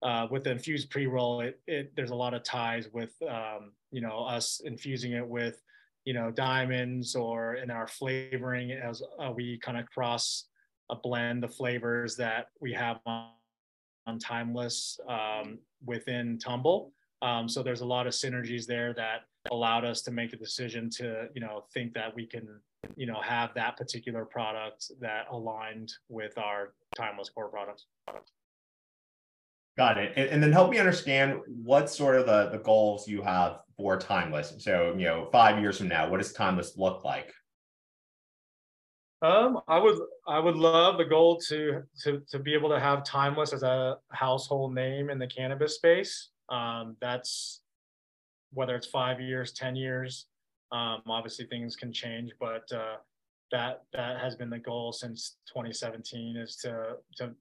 [0.02, 4.02] uh, with the infused pre-roll, it, it, there's a lot of ties with um, you
[4.02, 5.62] know us infusing it with
[6.06, 10.45] you know diamonds or in our flavoring as uh, we kind of cross
[10.89, 13.30] a blend the flavors that we have on,
[14.08, 16.91] on timeless um, within Tumble.
[17.22, 20.89] Um, so there's a lot of synergies there that allowed us to make the decision
[20.89, 22.47] to you know think that we can
[22.95, 27.86] you know have that particular product that aligned with our timeless core products.
[29.78, 30.14] Got it.
[30.16, 33.98] And, and, then help me understand what sort of the, the goals you have for
[33.98, 34.54] Timeless.
[34.58, 37.34] So, you know, five years from now, what does Timeless look like?
[39.22, 43.04] Um, I would I would love the goal to to to be able to have
[43.04, 46.30] Timeless as a household name in the cannabis space.
[46.50, 47.62] Um, that's
[48.54, 50.28] whether it's five years, ten years.
[50.72, 52.98] Um, obviously, things can change, but uh,
[53.52, 57.32] that that has been the goal since 2017 is to to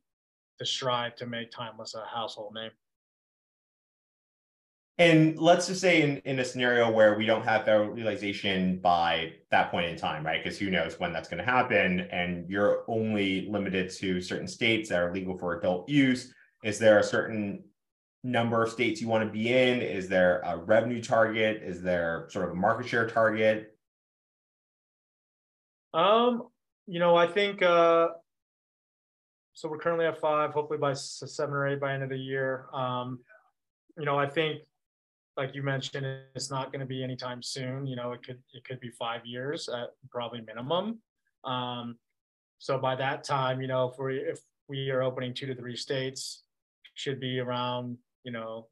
[0.59, 2.71] to strive to make Timeless a household name.
[4.99, 9.35] And let's just say in, in a scenario where we don't have federal realization by
[9.53, 10.43] that point in time, right?
[10.43, 14.89] Because who knows when that's going to happen, and you're only limited to certain states
[14.89, 16.35] that are legal for adult use.
[16.65, 17.63] Is there a certain
[18.25, 19.81] number of states you want to be in?
[19.81, 21.63] Is there a revenue target?
[21.63, 23.77] Is there sort of a market share target?
[25.95, 26.49] Um,
[26.89, 28.09] you know, I think uh,
[29.59, 30.53] so we're currently at five.
[30.53, 32.67] Hopefully by seven or eight by end of the year.
[32.73, 33.19] Um,
[33.99, 34.63] you know, I think,
[35.37, 36.07] like you mentioned,
[36.37, 37.85] it's not going to be anytime soon.
[37.85, 41.01] You know, it could it could be five years at probably minimum.
[41.43, 41.97] Um,
[42.59, 44.39] so by that time, you know, if we if
[44.69, 46.45] we are opening two to three states,
[46.95, 48.67] should be around you know,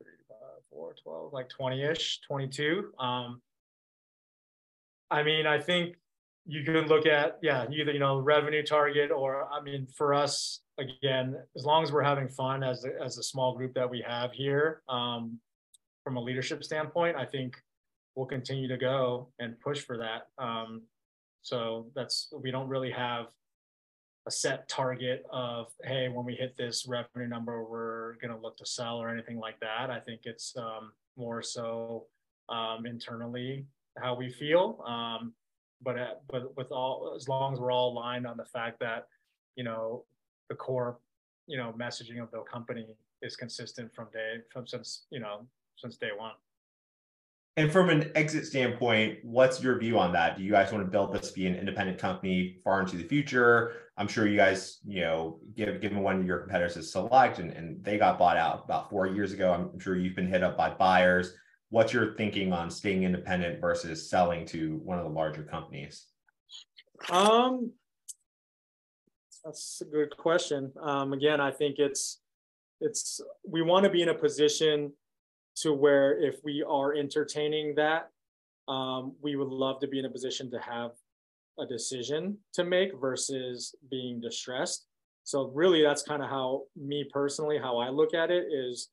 [0.00, 2.92] three, five, four, 12, like 20-ish, 22.
[2.98, 3.40] Um,
[5.10, 5.96] I mean, I think
[6.46, 10.60] you can look at yeah either you know revenue target or i mean for us
[10.78, 14.02] again as long as we're having fun as a, as a small group that we
[14.06, 15.38] have here um,
[16.02, 17.56] from a leadership standpoint i think
[18.14, 20.28] we'll continue to go and push for that.
[20.42, 20.82] Um,
[21.42, 23.26] so that's we don't really have
[24.26, 28.58] a set target of hey when we hit this revenue number we're going to look
[28.58, 29.90] to sell or anything like that.
[29.90, 32.06] I think it's um, more so
[32.48, 33.64] um, internally
[33.98, 34.84] how we feel.
[34.86, 35.32] Um,
[35.82, 39.06] but uh, but with all as long as we're all aligned on the fact that
[39.56, 40.04] you know
[40.48, 40.98] the core
[41.46, 42.86] you know messaging of the company
[43.22, 46.32] is consistent from day from since you know since day one.
[47.56, 50.36] And from an exit standpoint what's your view on that?
[50.36, 53.04] Do you guys want to build this to be an independent company far into the
[53.04, 53.72] future?
[53.96, 57.52] I'm sure you guys you know give, given one of your competitors is select and,
[57.52, 59.52] and they got bought out about four years ago.
[59.52, 61.34] I'm sure you've been hit up by buyers
[61.70, 66.06] what's your thinking on staying independent versus selling to one of the larger companies?
[67.08, 67.72] Um,
[69.44, 70.72] that's a good question.
[70.82, 72.20] Um, again, I think it's
[72.80, 74.92] it's we want to be in a position
[75.56, 78.10] to where if we are entertaining that,
[78.68, 80.92] um, we would love to be in a position to have
[81.58, 84.86] a decision to make versus being distressed.
[85.24, 88.88] So really, that's kind of how me personally, how I look at it is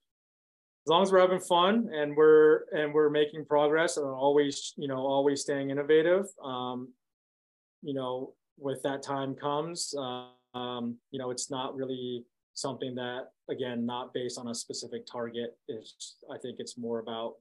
[0.88, 4.88] as long as we're having fun and we're and we're making progress and always you
[4.88, 6.88] know always staying innovative um,
[7.82, 9.94] you know with that time comes
[10.54, 12.24] um, you know it's not really
[12.54, 15.58] something that again not based on a specific target.
[15.68, 17.34] Is i think it's more about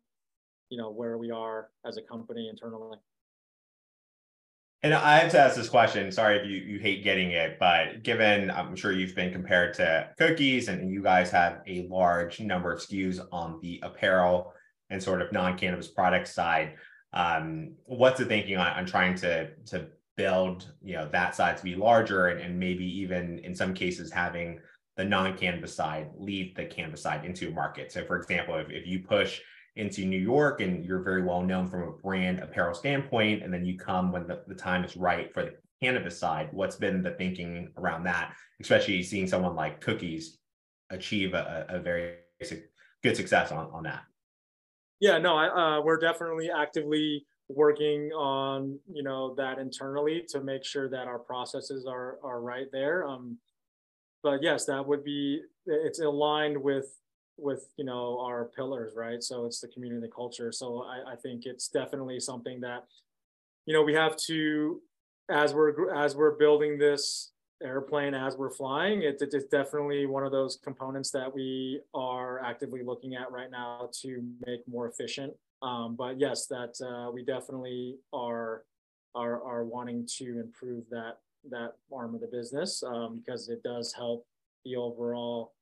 [0.69, 2.99] you know where we are as a company internally
[4.83, 6.11] and I have to ask this question.
[6.13, 10.11] Sorry if you, you hate getting it, but given I'm sure you've been compared to
[10.19, 14.53] cookies and you guys have a large number of SKUs on the apparel
[14.91, 16.75] and sort of non-cannabis product side,
[17.13, 21.65] um, what's the thinking on, on trying to to build you know that side to
[21.65, 24.59] be larger and, and maybe even in some cases having
[24.97, 27.93] the non-cannabis side lead the cannabis side into a market.
[27.93, 29.41] So for example, if, if you push
[29.77, 33.65] into New York and you're very well known from a brand apparel standpoint, and then
[33.65, 36.49] you come when the, the time is right for the cannabis side.
[36.53, 40.39] What's been the thinking around that, especially seeing someone like Cookies
[40.91, 42.15] achieve a, a very
[43.03, 44.03] good success on, on that?
[45.01, 50.65] Yeah, no, I, uh, we're definitely actively working on you know that internally to make
[50.65, 53.07] sure that our processes are are right there.
[53.07, 53.39] Um,
[54.23, 56.87] but yes, that would be it's aligned with
[57.39, 59.23] with you know our pillars right?
[59.23, 60.53] So it's the community the culture.
[60.53, 62.85] So I, I think it's definitely something that
[63.67, 64.81] you know we have to
[65.31, 67.33] as we're as we're building this
[67.63, 72.83] airplane as we're flying it, it's definitely one of those components that we are actively
[72.83, 75.33] looking at right now to make more efficient.
[75.63, 78.65] Um, but yes that uh, we definitely are
[79.15, 81.19] are are wanting to improve that
[81.51, 84.27] that arm of the business um, because it does help
[84.65, 85.53] the overall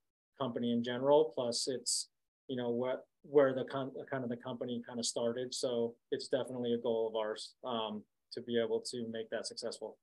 [0.41, 1.33] company in general.
[1.35, 2.09] Plus, it's
[2.49, 5.55] you know what where the con- kind of the company kind of started.
[5.55, 9.97] So it's definitely a goal of ours um, to be able to make that successful.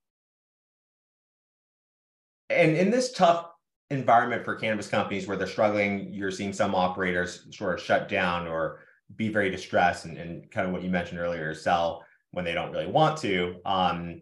[2.50, 3.52] And in this tough
[3.92, 8.48] environment for cannabis companies where they're struggling, you're seeing some operators sort of shut down
[8.48, 8.80] or
[9.16, 12.72] be very distressed and, and kind of what you mentioned earlier, sell when they don't
[12.72, 13.58] really want to.
[13.66, 14.22] Um,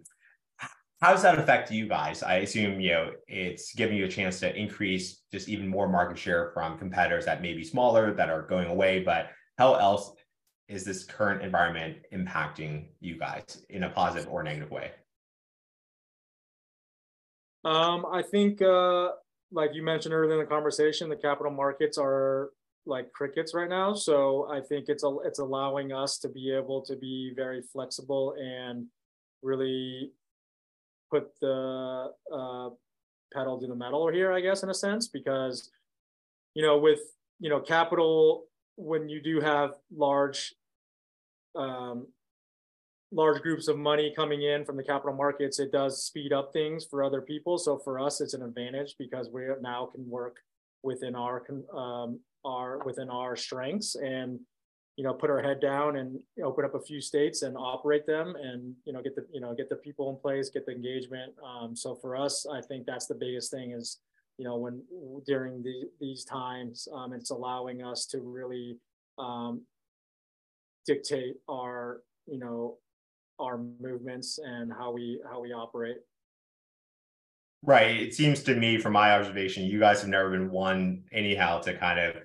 [1.02, 2.24] how does that affect you guys?
[2.24, 6.18] I assume you know it's giving you a chance to increase just even more market
[6.18, 9.04] share from competitors that may be smaller that are going away.
[9.04, 10.14] But how else
[10.68, 14.92] is this current environment impacting you guys in a positive or negative way?
[17.66, 19.10] Um, I think, uh,
[19.52, 22.52] like you mentioned earlier in the conversation, the capital markets are
[22.86, 23.94] like crickets right now.
[23.94, 28.36] So I think it's a, it's allowing us to be able to be very flexible
[28.40, 28.86] and
[29.42, 30.12] really
[31.10, 32.70] put the uh,
[33.34, 35.70] pedal to the metal here, I guess, in a sense, because
[36.56, 37.00] you know, with
[37.40, 38.46] you know, capital
[38.76, 40.54] when you do have large
[41.56, 42.08] um,
[43.12, 46.86] large groups of money coming in from the capital markets, it does speed up things
[46.86, 47.58] for other people.
[47.58, 50.38] So for us, it's an advantage because we now can work
[50.84, 51.44] within our
[51.76, 54.40] um, our within our strengths and
[55.00, 58.36] you know put our head down and open up a few states and operate them
[58.36, 61.32] and you know get the you know get the people in place get the engagement.
[61.42, 64.00] Um, so for us i think that's the biggest thing is
[64.38, 64.84] you know when
[65.26, 68.78] during the, these times um, it's allowing us to really
[69.18, 69.62] um,
[70.86, 72.78] dictate our you know
[73.40, 76.00] our movements and how we how we operate.
[77.64, 77.96] Right.
[77.96, 81.74] It seems to me from my observation you guys have never been one anyhow to
[81.74, 82.16] kind of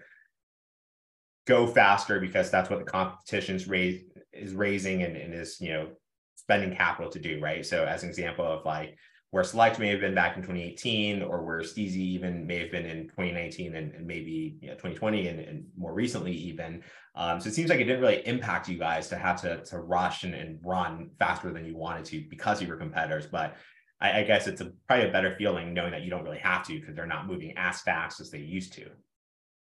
[1.47, 5.89] go faster because that's what the competition's raise is raising and, and is you know
[6.37, 7.65] spending capital to do right?
[7.65, 8.97] So as an example of like
[9.35, 12.87] where select may have been back in 2018 or where Stiiizy even may have been
[12.87, 16.85] in 2019 and, and maybe you know, 2020 and, and, more recently even.
[17.17, 19.81] Um, so it seems like it didn't really impact you guys to have to, to
[19.81, 23.27] rush and, and run faster than you wanted to because of your competitors.
[23.27, 23.57] But
[24.01, 26.65] I, I guess it's a, probably a better feeling knowing that you don't really have
[26.69, 28.87] to because they're not moving as fast as they used to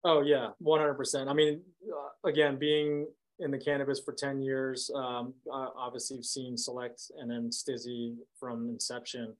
[0.04, 1.28] Oh yeah, one hundred percent.
[1.28, 3.06] I mean, uh, again, being
[3.40, 8.16] in the cannabis for ten years, um, uh, obviously you've seen Select and then Stiiizy
[8.38, 9.34] from inception.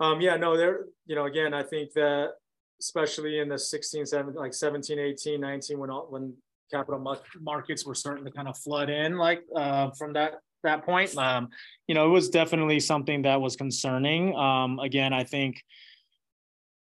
[0.00, 0.86] Um, yeah, no, there.
[1.06, 2.32] You know, again, I think that
[2.80, 6.34] especially in the 16, 17, like 17, 18, 19, when all, when
[6.70, 10.34] capital markets were starting to kind of flood in, like uh, from that
[10.64, 11.48] that point, um,
[11.86, 14.34] you know, it was definitely something that was concerning.
[14.34, 15.62] Um, again, I think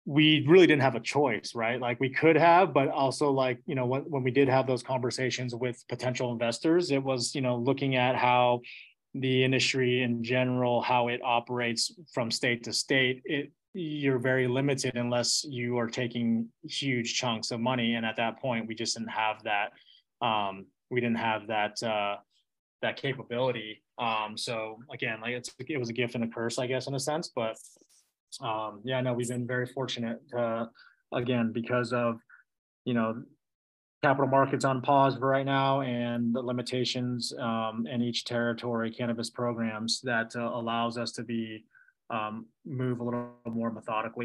[0.06, 1.82] we really didn't have a choice, right?
[1.82, 4.84] Like we could have, but also like, you know, when, when we did have those
[4.84, 8.62] conversations with potential investors, it was, you know, looking at how
[9.16, 14.96] the industry in general, how it operates from state to state, it you're very limited
[14.96, 17.96] unless you are taking huge chunks of money.
[17.96, 19.74] And at that point, we just didn't have that.
[20.26, 22.16] Um, we didn't have that uh,
[22.82, 23.84] that capability.
[23.98, 26.96] Um, so again, like it's it was a gift and a curse, I guess, in
[26.96, 27.32] a sense.
[27.36, 27.58] But
[28.42, 30.66] um, yeah, no, we've been very fortunate, uh,
[31.14, 32.20] again, because of,
[32.86, 33.24] you know,
[34.04, 39.32] capital markets on pause for right now and the limitations um, in each territory cannabis
[39.32, 41.64] programs that uh, allows us to be
[42.12, 44.24] um, move a little more methodically.